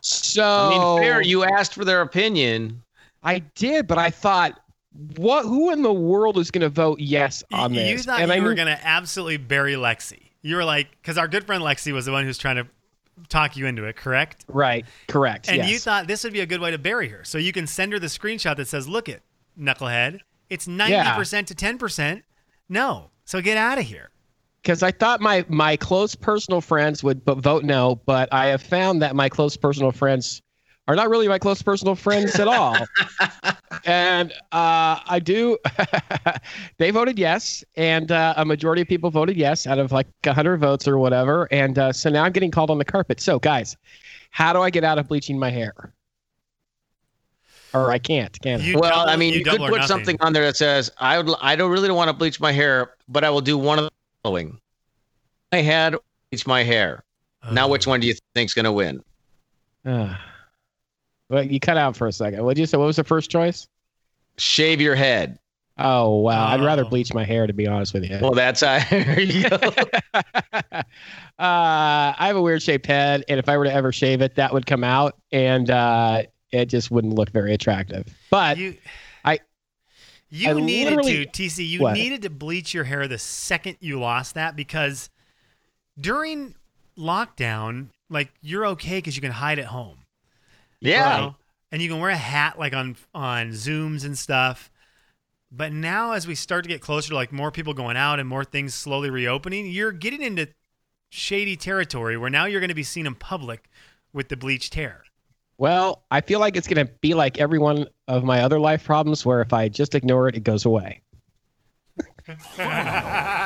So 0.00 0.44
I 0.44 0.70
mean, 0.70 1.02
fair. 1.02 1.22
You 1.22 1.44
asked 1.44 1.74
for 1.74 1.84
their 1.84 2.00
opinion. 2.00 2.82
I 3.22 3.38
did, 3.38 3.86
but 3.86 3.96
I 3.96 4.10
thought, 4.10 4.60
what? 5.16 5.44
Who 5.44 5.72
in 5.72 5.82
the 5.82 5.92
world 5.92 6.38
is 6.38 6.50
going 6.50 6.62
to 6.62 6.68
vote 6.68 7.00
yes 7.00 7.42
on 7.52 7.72
this? 7.72 7.90
You 7.90 7.98
thought 7.98 8.20
and 8.20 8.30
you 8.30 8.36
I 8.36 8.40
were 8.40 8.54
going 8.54 8.68
to 8.68 8.86
absolutely 8.86 9.38
bury 9.38 9.74
Lexi. 9.74 10.30
You 10.42 10.56
were 10.56 10.64
like, 10.64 10.90
because 11.00 11.16
our 11.16 11.26
good 11.26 11.44
friend 11.44 11.62
Lexi 11.62 11.92
was 11.92 12.04
the 12.04 12.12
one 12.12 12.24
who's 12.24 12.36
trying 12.36 12.56
to 12.56 12.66
talk 13.28 13.56
you 13.56 13.66
into 13.66 13.84
it, 13.84 13.96
correct? 13.96 14.44
right, 14.48 14.84
correct. 15.08 15.48
And 15.48 15.58
yes. 15.58 15.70
you 15.70 15.78
thought 15.78 16.06
this 16.06 16.24
would 16.24 16.32
be 16.32 16.40
a 16.40 16.46
good 16.46 16.60
way 16.60 16.70
to 16.70 16.78
bury 16.78 17.08
her. 17.08 17.24
So 17.24 17.38
you 17.38 17.52
can 17.52 17.66
send 17.66 17.92
her 17.92 17.98
the 17.98 18.08
screenshot 18.08 18.56
that 18.56 18.68
says, 18.68 18.88
look 18.88 19.08
it, 19.08 19.22
knucklehead. 19.58 20.20
It's 20.50 20.66
90% 20.66 21.46
to 21.46 21.54
10%. 21.54 22.22
No. 22.68 23.10
So 23.24 23.40
get 23.40 23.56
out 23.56 23.78
of 23.78 23.84
here. 23.84 24.10
because 24.64 24.82
I 24.82 24.90
thought 24.90 25.20
my 25.20 25.44
my 25.48 25.76
close 25.76 26.14
personal 26.14 26.60
friends 26.60 27.04
would 27.04 27.22
vote 27.24 27.64
no, 27.64 27.96
but 28.06 28.32
I 28.32 28.46
have 28.46 28.62
found 28.62 29.02
that 29.02 29.14
my 29.14 29.28
close 29.28 29.56
personal 29.56 29.92
friends 29.92 30.42
are 30.86 30.94
not 30.94 31.08
really 31.08 31.28
my 31.28 31.38
close 31.38 31.62
personal 31.62 31.94
friends 31.94 32.38
at 32.38 32.46
all. 32.48 32.76
and 33.84 34.32
uh, 34.52 35.00
I 35.06 35.20
do. 35.22 35.58
they 36.78 36.90
voted 36.90 37.18
yes, 37.18 37.64
and 37.76 38.12
uh, 38.12 38.34
a 38.36 38.44
majority 38.44 38.82
of 38.82 38.88
people 38.88 39.10
voted 39.10 39.36
yes 39.36 39.66
out 39.66 39.78
of 39.78 39.92
like 39.92 40.06
hundred 40.24 40.58
votes 40.58 40.86
or 40.86 40.98
whatever. 40.98 41.48
And 41.50 41.78
uh, 41.78 41.92
so 41.92 42.10
now 42.10 42.24
I'm 42.24 42.32
getting 42.32 42.50
called 42.50 42.70
on 42.70 42.78
the 42.78 42.84
carpet. 42.84 43.20
So 43.20 43.38
guys, 43.38 43.76
how 44.30 44.52
do 44.52 44.60
I 44.60 44.70
get 44.70 44.84
out 44.84 44.98
of 44.98 45.08
bleaching 45.08 45.38
my 45.38 45.50
hair? 45.50 45.92
Or 47.72 47.90
I 47.90 47.98
can't. 47.98 48.38
Can 48.40 48.60
I? 48.60 48.78
Well, 48.78 48.90
double- 48.90 49.10
I 49.10 49.16
mean, 49.16 49.34
you, 49.34 49.42
could 49.42 49.58
put 49.58 49.70
nothing. 49.72 49.86
something 49.88 50.16
on 50.20 50.32
there 50.32 50.44
that 50.44 50.56
says, 50.56 50.92
"I 50.98 51.20
would, 51.20 51.34
I 51.40 51.56
don't 51.56 51.72
really 51.72 51.90
want 51.90 52.08
to 52.08 52.12
bleach 52.12 52.38
my 52.38 52.52
hair, 52.52 52.94
but 53.08 53.24
I 53.24 53.30
will 53.30 53.40
do 53.40 53.58
one 53.58 53.78
of 53.80 53.86
the 53.86 53.90
following: 54.22 54.60
my 55.50 55.58
head, 55.60 55.96
bleach 56.30 56.46
my 56.46 56.62
hair." 56.62 57.02
Now, 57.50 57.66
Oh. 57.66 57.70
which 57.70 57.86
one 57.86 58.00
do 58.00 58.06
you 58.06 58.14
think's 58.34 58.54
going 58.54 58.64
to 58.64 58.72
win? 58.72 59.02
Uh, 61.34 61.40
well, 61.42 61.46
you 61.46 61.60
cut 61.60 61.76
out 61.76 61.96
for 61.96 62.06
a 62.06 62.12
second. 62.12 62.44
What 62.44 62.54
did 62.56 62.60
you 62.60 62.66
say? 62.66 62.76
What 62.78 62.86
was 62.86 62.96
the 62.96 63.04
first 63.04 63.30
choice? 63.30 63.68
Shave 64.38 64.80
your 64.80 64.94
head. 64.94 65.38
Oh 65.76 66.18
wow, 66.18 66.46
I'd 66.48 66.60
rather 66.64 66.84
Oh. 66.84 66.88
bleach 66.88 67.12
my 67.12 67.24
hair 67.24 67.46
to 67.48 67.52
be 67.52 67.66
honest 67.66 67.94
with 67.94 68.04
you. 68.08 68.18
Well, 68.22 68.32
that's 68.32 68.62
uh, 68.62 68.80
you 69.18 69.48
go. 69.48 69.56
uh, 70.14 70.82
I 71.38 72.14
have 72.18 72.36
a 72.36 72.42
weird 72.42 72.62
shaped 72.62 72.86
head, 72.86 73.24
and 73.28 73.38
if 73.38 73.48
I 73.48 73.56
were 73.56 73.64
to 73.64 73.72
ever 73.72 73.92
shave 73.92 74.20
it, 74.22 74.36
that 74.36 74.52
would 74.52 74.66
come 74.66 74.84
out, 74.84 75.16
and 75.32 75.70
uh, 75.70 76.22
it 76.52 76.66
just 76.66 76.90
wouldn't 76.90 77.14
look 77.14 77.30
very 77.30 77.52
attractive. 77.54 78.06
But 78.30 78.56
You, 78.58 78.76
I- 79.24 79.40
you 80.30 80.50
I 80.50 80.52
needed 80.54 81.02
to, 81.02 81.26
TC, 81.26 81.68
you 81.68 81.80
What? 81.82 81.94
needed 81.94 82.22
to 82.22 82.30
bleach 82.30 82.72
your 82.74 82.84
hair 82.84 83.06
the 83.08 83.18
second 83.18 83.76
you 83.80 83.98
lost 84.00 84.34
that 84.34 84.56
because 84.56 85.10
during 86.00 86.54
lockdown, 86.98 87.88
like 88.08 88.32
you're 88.42 88.66
okay 88.66 88.98
because 88.98 89.16
you 89.16 89.22
can 89.22 89.30
hide 89.32 89.58
at 89.58 89.66
home. 89.66 89.98
Yeah. 90.84 91.16
you 91.16 91.22
know? 91.22 91.36
And 91.72 91.82
you 91.82 91.88
can 91.88 92.00
wear 92.00 92.10
a 92.10 92.16
hat 92.16 92.58
like 92.58 92.72
on 92.72 92.96
on 93.14 93.50
Zooms 93.50 94.04
and 94.04 94.16
stuff. 94.16 94.70
But 95.50 95.72
now 95.72 96.12
as 96.12 96.26
we 96.26 96.34
start 96.34 96.64
to 96.64 96.68
get 96.68 96.80
closer 96.80 97.10
to 97.10 97.14
like 97.14 97.32
more 97.32 97.50
people 97.50 97.74
going 97.74 97.96
out 97.96 98.18
and 98.20 98.28
more 98.28 98.44
things 98.44 98.74
slowly 98.74 99.10
reopening, 99.10 99.66
you're 99.66 99.92
getting 99.92 100.22
into 100.22 100.48
shady 101.10 101.56
territory 101.56 102.16
where 102.16 102.30
now 102.30 102.44
you're 102.44 102.60
going 102.60 102.68
to 102.68 102.74
be 102.74 102.82
seen 102.82 103.06
in 103.06 103.14
public 103.14 103.68
with 104.12 104.28
the 104.28 104.36
bleached 104.36 104.74
hair. 104.74 105.04
well, 105.58 106.04
I 106.10 106.20
feel 106.20 106.40
like 106.40 106.56
it's 106.56 106.66
going 106.66 106.84
to 106.86 106.92
be 107.00 107.14
like 107.14 107.38
every 107.38 107.58
one 107.58 107.86
of 108.08 108.24
my 108.24 108.42
other 108.42 108.58
life 108.58 108.84
problems, 108.84 109.24
where 109.24 109.40
if 109.40 109.52
I 109.52 109.68
just 109.68 109.94
ignore 109.94 110.28
it, 110.28 110.36
it 110.36 110.44
goes 110.44 110.64
away. 110.64 111.02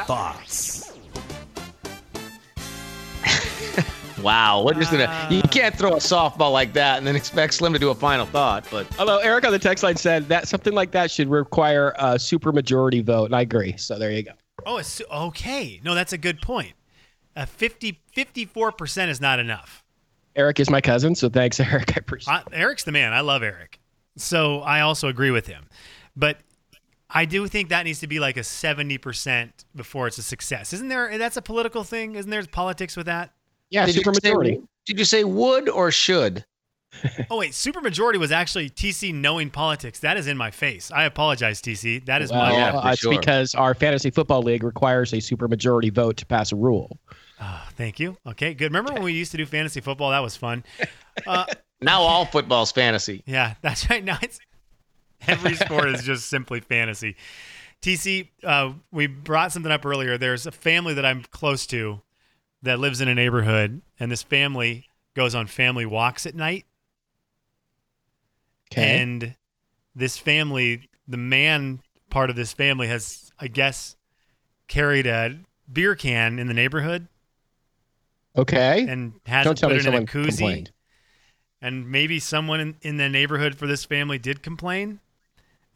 Thoughts. 0.07 0.88
Wow. 4.22 4.64
We're 4.64 4.74
just 4.74 4.90
gonna. 4.90 5.28
You 5.31 5.42
can't 5.42 5.74
throw 5.74 5.92
a 5.92 5.96
softball 5.96 6.52
like 6.52 6.72
that 6.74 6.98
and 6.98 7.07
then 7.07 7.16
expect 7.16 7.54
Slim 7.54 7.72
to 7.72 7.78
do 7.78 7.90
a 7.90 7.94
final 7.94 8.26
thought. 8.26 8.66
But 8.70 8.87
Although 8.98 9.18
Eric 9.18 9.44
on 9.46 9.52
the 9.52 9.59
text 9.59 9.85
line 9.85 9.96
said 9.96 10.28
that 10.28 10.48
something 10.48 10.72
like 10.72 10.90
that 10.92 11.11
should 11.11 11.28
require 11.28 11.94
a 11.98 12.18
super 12.18 12.52
majority 12.52 13.00
vote, 13.00 13.26
and 13.26 13.37
I 13.37 13.42
agree. 13.42 13.76
So 13.76 13.98
there 13.98 14.11
you 14.11 14.22
go. 14.22 14.33
Oh, 14.66 14.78
it's 14.78 15.00
okay. 15.11 15.81
No, 15.85 15.94
that's 15.94 16.12
a 16.12 16.18
good 16.18 16.42
point. 16.42 16.72
A 17.37 17.46
50 17.46 18.00
54% 18.16 19.09
is 19.09 19.20
not 19.20 19.38
enough. 19.38 19.85
Eric 20.35 20.61
is 20.61 20.70
my 20.70 20.81
cousin, 20.81 21.14
so 21.14 21.28
thanks, 21.28 21.61
Eric. 21.61 21.96
I 21.96 21.98
appreciate. 21.98 22.35
I, 22.35 22.42
Eric's 22.52 22.85
the 22.85 22.92
man. 22.92 23.12
I 23.12 23.20
love 23.20 23.42
Eric. 23.42 23.78
So 24.16 24.61
I 24.61 24.81
also 24.81 25.09
agree 25.09 25.31
with 25.31 25.46
him. 25.46 25.66
But 26.16 26.38
I 27.11 27.24
do 27.24 27.46
think 27.46 27.70
that 27.70 27.85
needs 27.85 28.00
to 28.00 28.07
be 28.07 28.20
like 28.20 28.37
a 28.37 28.40
70% 28.40 29.50
before 29.74 30.09
it's 30.09 30.18
a 30.18 30.22
success. 30.22 30.72
Isn't 30.72 30.88
there? 30.88 31.16
That's 31.16 31.37
a 31.37 31.42
political 31.42 31.85
thing. 31.85 32.16
Isn't 32.16 32.31
there 32.31 32.44
politics 32.44 32.96
with 32.96 33.07
that? 33.07 33.31
Yeah, 33.70 33.87
did 33.87 33.94
super 33.94 34.11
you 34.11 34.14
say- 34.14 34.28
majority. 34.31 34.62
did 34.87 34.98
you 34.98 35.04
say 35.04 35.24
would 35.24 35.68
or 35.68 35.90
should? 35.90 36.44
Oh, 37.31 37.38
wait. 37.38 37.52
Supermajority 37.52 38.16
was 38.18 38.33
actually 38.33 38.70
TC 38.70 39.12
knowing 39.14 39.50
politics. 39.50 40.00
That 40.00 40.16
is 40.16 40.26
in 40.26 40.38
my 40.38 40.50
face. 40.50 40.90
I 40.90 41.04
apologize, 41.04 41.61
TC. 41.61 42.04
That 42.07 42.22
is 42.22 42.31
Well, 42.31 42.40
my. 42.40 42.52
Yeah, 42.52 42.76
uh, 42.78 42.90
it's 42.92 43.02
sure. 43.02 43.16
because 43.16 43.54
our 43.54 43.74
fantasy 43.74 44.11
football 44.11 44.40
league 44.42 44.64
requires 44.64 45.12
a 45.12 45.20
super 45.20 45.46
majority 45.48 45.90
vote 45.90 46.16
to 46.16 46.26
pass 46.26 46.50
a 46.50 46.57
rule. 46.57 46.98
Oh, 47.40 47.68
thank 47.76 48.00
you. 48.00 48.16
Okay, 48.26 48.54
good. 48.54 48.72
Remember 48.72 48.94
when 48.94 49.02
we 49.02 49.12
used 49.12 49.31
to 49.33 49.37
do 49.37 49.44
fantasy 49.44 49.81
football? 49.81 50.11
That 50.11 50.20
was 50.20 50.35
fun. 50.37 50.64
Uh, 51.26 51.44
Now 51.83 52.00
all 52.02 52.24
football's 52.24 52.70
fantasy. 52.72 53.22
Yeah, 53.26 53.54
that's 53.61 53.90
right. 53.90 54.02
Now 54.04 54.18
it's 54.22 54.38
every 55.26 55.57
sport 55.57 55.88
is 55.90 56.02
just 56.04 56.31
simply 56.31 56.61
fantasy. 56.61 57.16
TC, 57.83 58.28
uh, 58.44 58.72
we 58.92 59.09
brought 59.09 59.52
something 59.52 59.70
up 59.72 59.85
earlier. 59.85 60.16
There's 60.16 60.46
a 60.46 60.52
family 60.52 60.94
that 60.94 61.04
I'm 61.04 61.22
close 61.31 61.66
to 61.68 62.00
that 62.62 62.79
lives 62.79 63.01
in 63.01 63.09
a 63.09 63.14
neighborhood, 63.14 63.83
and 64.01 64.11
this 64.11 64.23
family 64.23 64.87
goes 65.14 65.35
on 65.35 65.47
family 65.47 65.87
walks 65.87 66.27
at 66.27 66.35
night. 66.35 66.64
Okay. 68.73 69.01
And 69.01 69.35
this 69.94 70.18
family, 70.18 70.88
the 71.07 71.16
man 71.16 71.81
part 72.11 72.31
of 72.31 72.37
this 72.37 72.53
family 72.53 72.87
has, 72.88 73.33
I 73.38 73.49
guess, 73.49 73.97
carried 74.66 75.07
a 75.07 75.38
beer 75.73 75.94
can 75.94 76.38
in 76.38 76.47
the 76.47 76.55
neighborhood 76.55 77.09
okay. 78.37 78.87
and 78.88 79.14
has 79.27 79.44
Don't 79.44 79.61
put 79.61 79.73
it 79.73 79.87
in 79.87 79.94
a 79.94 80.01
koozie. 80.03 80.29
complained. 80.29 80.73
And 81.61 81.90
maybe 81.90 82.21
someone 82.21 82.61
in, 82.61 82.77
in 82.83 82.97
the 82.99 83.09
neighborhood 83.09 83.57
for 83.57 83.66
this 83.66 83.85
family 83.85 84.18
did 84.18 84.42
complain. 84.42 85.01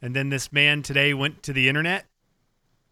And 0.01 0.15
then 0.15 0.29
this 0.29 0.51
man 0.51 0.81
today 0.81 1.13
went 1.13 1.43
to 1.43 1.53
the 1.53 1.67
internet. 1.67 2.05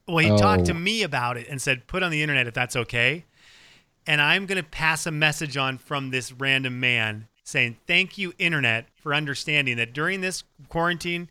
Well, 0.07 0.17
he 0.17 0.29
talked 0.37 0.65
to 0.65 0.71
Oh. 0.73 0.75
me 0.75 1.03
about 1.03 1.37
it 1.37 1.47
and 1.47 1.61
said, 1.61 1.87
put 1.87 2.03
on 2.03 2.11
the 2.11 2.21
internet 2.21 2.47
if 2.47 2.53
that's 2.53 2.75
okay. 2.75 3.25
And 4.07 4.21
I'm 4.21 4.45
going 4.45 4.61
to 4.61 4.69
pass 4.69 5.05
a 5.05 5.11
message 5.11 5.57
on 5.57 5.77
from 5.77 6.09
this 6.09 6.31
random 6.31 6.79
man 6.79 7.27
saying, 7.43 7.77
thank 7.87 8.17
you, 8.17 8.33
internet, 8.39 8.87
for 8.95 9.13
understanding 9.13 9.77
that 9.77 9.93
during 9.93 10.21
this 10.21 10.43
quarantine, 10.69 11.29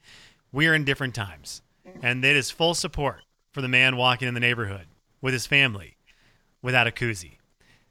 we 0.52 0.66
are 0.66 0.74
in 0.74 0.84
different 0.84 1.14
times. 1.14 1.62
And 2.02 2.24
it 2.24 2.36
is 2.36 2.50
full 2.50 2.74
support 2.74 3.22
for 3.52 3.60
the 3.60 3.68
man 3.68 3.96
walking 3.96 4.28
in 4.28 4.34
the 4.34 4.40
neighborhood 4.40 4.86
with 5.20 5.32
his 5.32 5.46
family 5.46 5.96
without 6.62 6.86
a 6.86 6.90
koozie. 6.90 7.38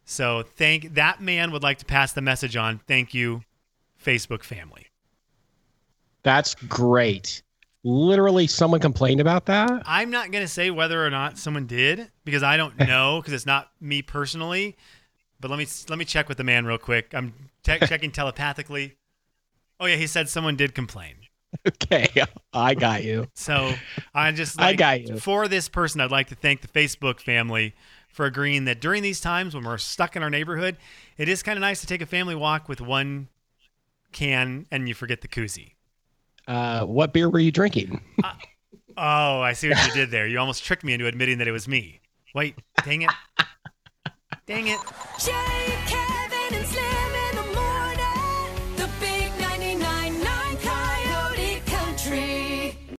So 0.06 0.44
thank 0.44 0.96
that 0.96 1.22
man 1.22 1.52
would 1.52 1.64
like 1.64 1.78
to 1.80 1.86
pass 1.86 2.14
the 2.14 2.22
message 2.22 2.56
on. 2.56 2.80
Thank 2.88 3.14
you, 3.14 3.44
Facebook 4.04 4.44
family. 4.44 4.88
That's 6.24 6.56
great. 6.56 7.44
Literally, 7.84 8.46
someone 8.48 8.82
complained 8.82 9.22
about 9.22 9.46
that. 9.46 9.84
I'm 9.86 10.10
not 10.10 10.32
going 10.32 10.44
to 10.44 10.52
say 10.52 10.70
whether 10.70 11.06
or 11.06 11.10
not 11.10 11.38
someone 11.38 11.66
did 11.66 12.12
because 12.26 12.44
I 12.44 12.58
don't 12.58 12.78
know 12.88 13.22
because 13.22 13.34
it's 13.34 13.46
not 13.46 13.72
me 13.80 14.02
personally. 14.02 14.76
But 15.40 15.50
let 15.50 15.58
me 15.58 15.68
let 15.88 15.98
me 15.98 16.06
check 16.06 16.28
with 16.28 16.38
the 16.38 16.44
man 16.44 16.66
real 16.66 16.78
quick. 16.78 17.14
I'm 17.14 17.34
te- 17.64 17.80
checking 17.88 18.12
telepathically. 18.12 18.98
Oh 19.80 19.86
yeah, 19.86 19.96
he 19.96 20.08
said 20.08 20.28
someone 20.28 20.58
did 20.58 20.76
complain. 20.76 21.16
Okay, 21.68 22.08
I 22.54 22.76
got 22.76 23.04
you. 23.04 23.28
So 23.34 23.74
I 24.14 24.32
just 24.34 24.60
I 24.62 24.74
got 24.76 25.02
you. 25.02 25.18
for 25.18 25.48
this 25.48 25.70
person, 25.70 26.02
I'd 26.02 26.12
like 26.12 26.28
to 26.28 26.36
thank 26.36 26.62
the 26.62 26.68
Facebook 26.68 27.22
family 27.22 27.74
for 28.10 28.26
agreeing 28.26 28.66
that 28.66 28.82
during 28.82 29.04
these 29.04 29.22
times 29.22 29.56
when 29.56 29.64
we're 29.64 29.78
stuck 29.78 30.16
in 30.16 30.24
our 30.24 30.30
neighborhood, 30.30 30.78
it 31.18 31.30
is 31.30 31.42
kind 31.42 31.58
of 31.58 31.62
nice 31.62 31.80
to 31.82 31.88
take 31.88 32.02
a 32.02 32.06
family 32.06 32.36
walk 32.36 32.68
with 32.68 32.82
one 32.82 33.30
can 34.12 34.66
and 34.72 34.88
you 34.88 34.94
forget 34.94 35.22
the 35.22 35.28
koozie. 35.28 35.74
Uh, 36.50 36.84
what 36.84 37.14
beer 37.14 37.30
were 37.30 37.40
you 37.40 37.52
drinking? 37.52 38.02
Oh, 38.98 39.40
I 39.40 39.54
see 39.54 39.70
what 39.70 39.86
you 39.88 39.94
did 39.94 40.12
there. 40.12 40.28
You 40.28 40.40
almost 40.40 40.66
tricked 40.66 40.84
me 40.84 40.94
into 40.94 41.06
admitting 41.06 41.38
that 41.38 41.48
it 41.48 41.52
was 41.52 41.68
me. 41.68 42.02
Wait, 42.34 42.56
dang 42.84 43.04
it. 43.04 43.12
Dang 44.46 44.68
it. 44.68 44.80
Jay, 45.20 46.09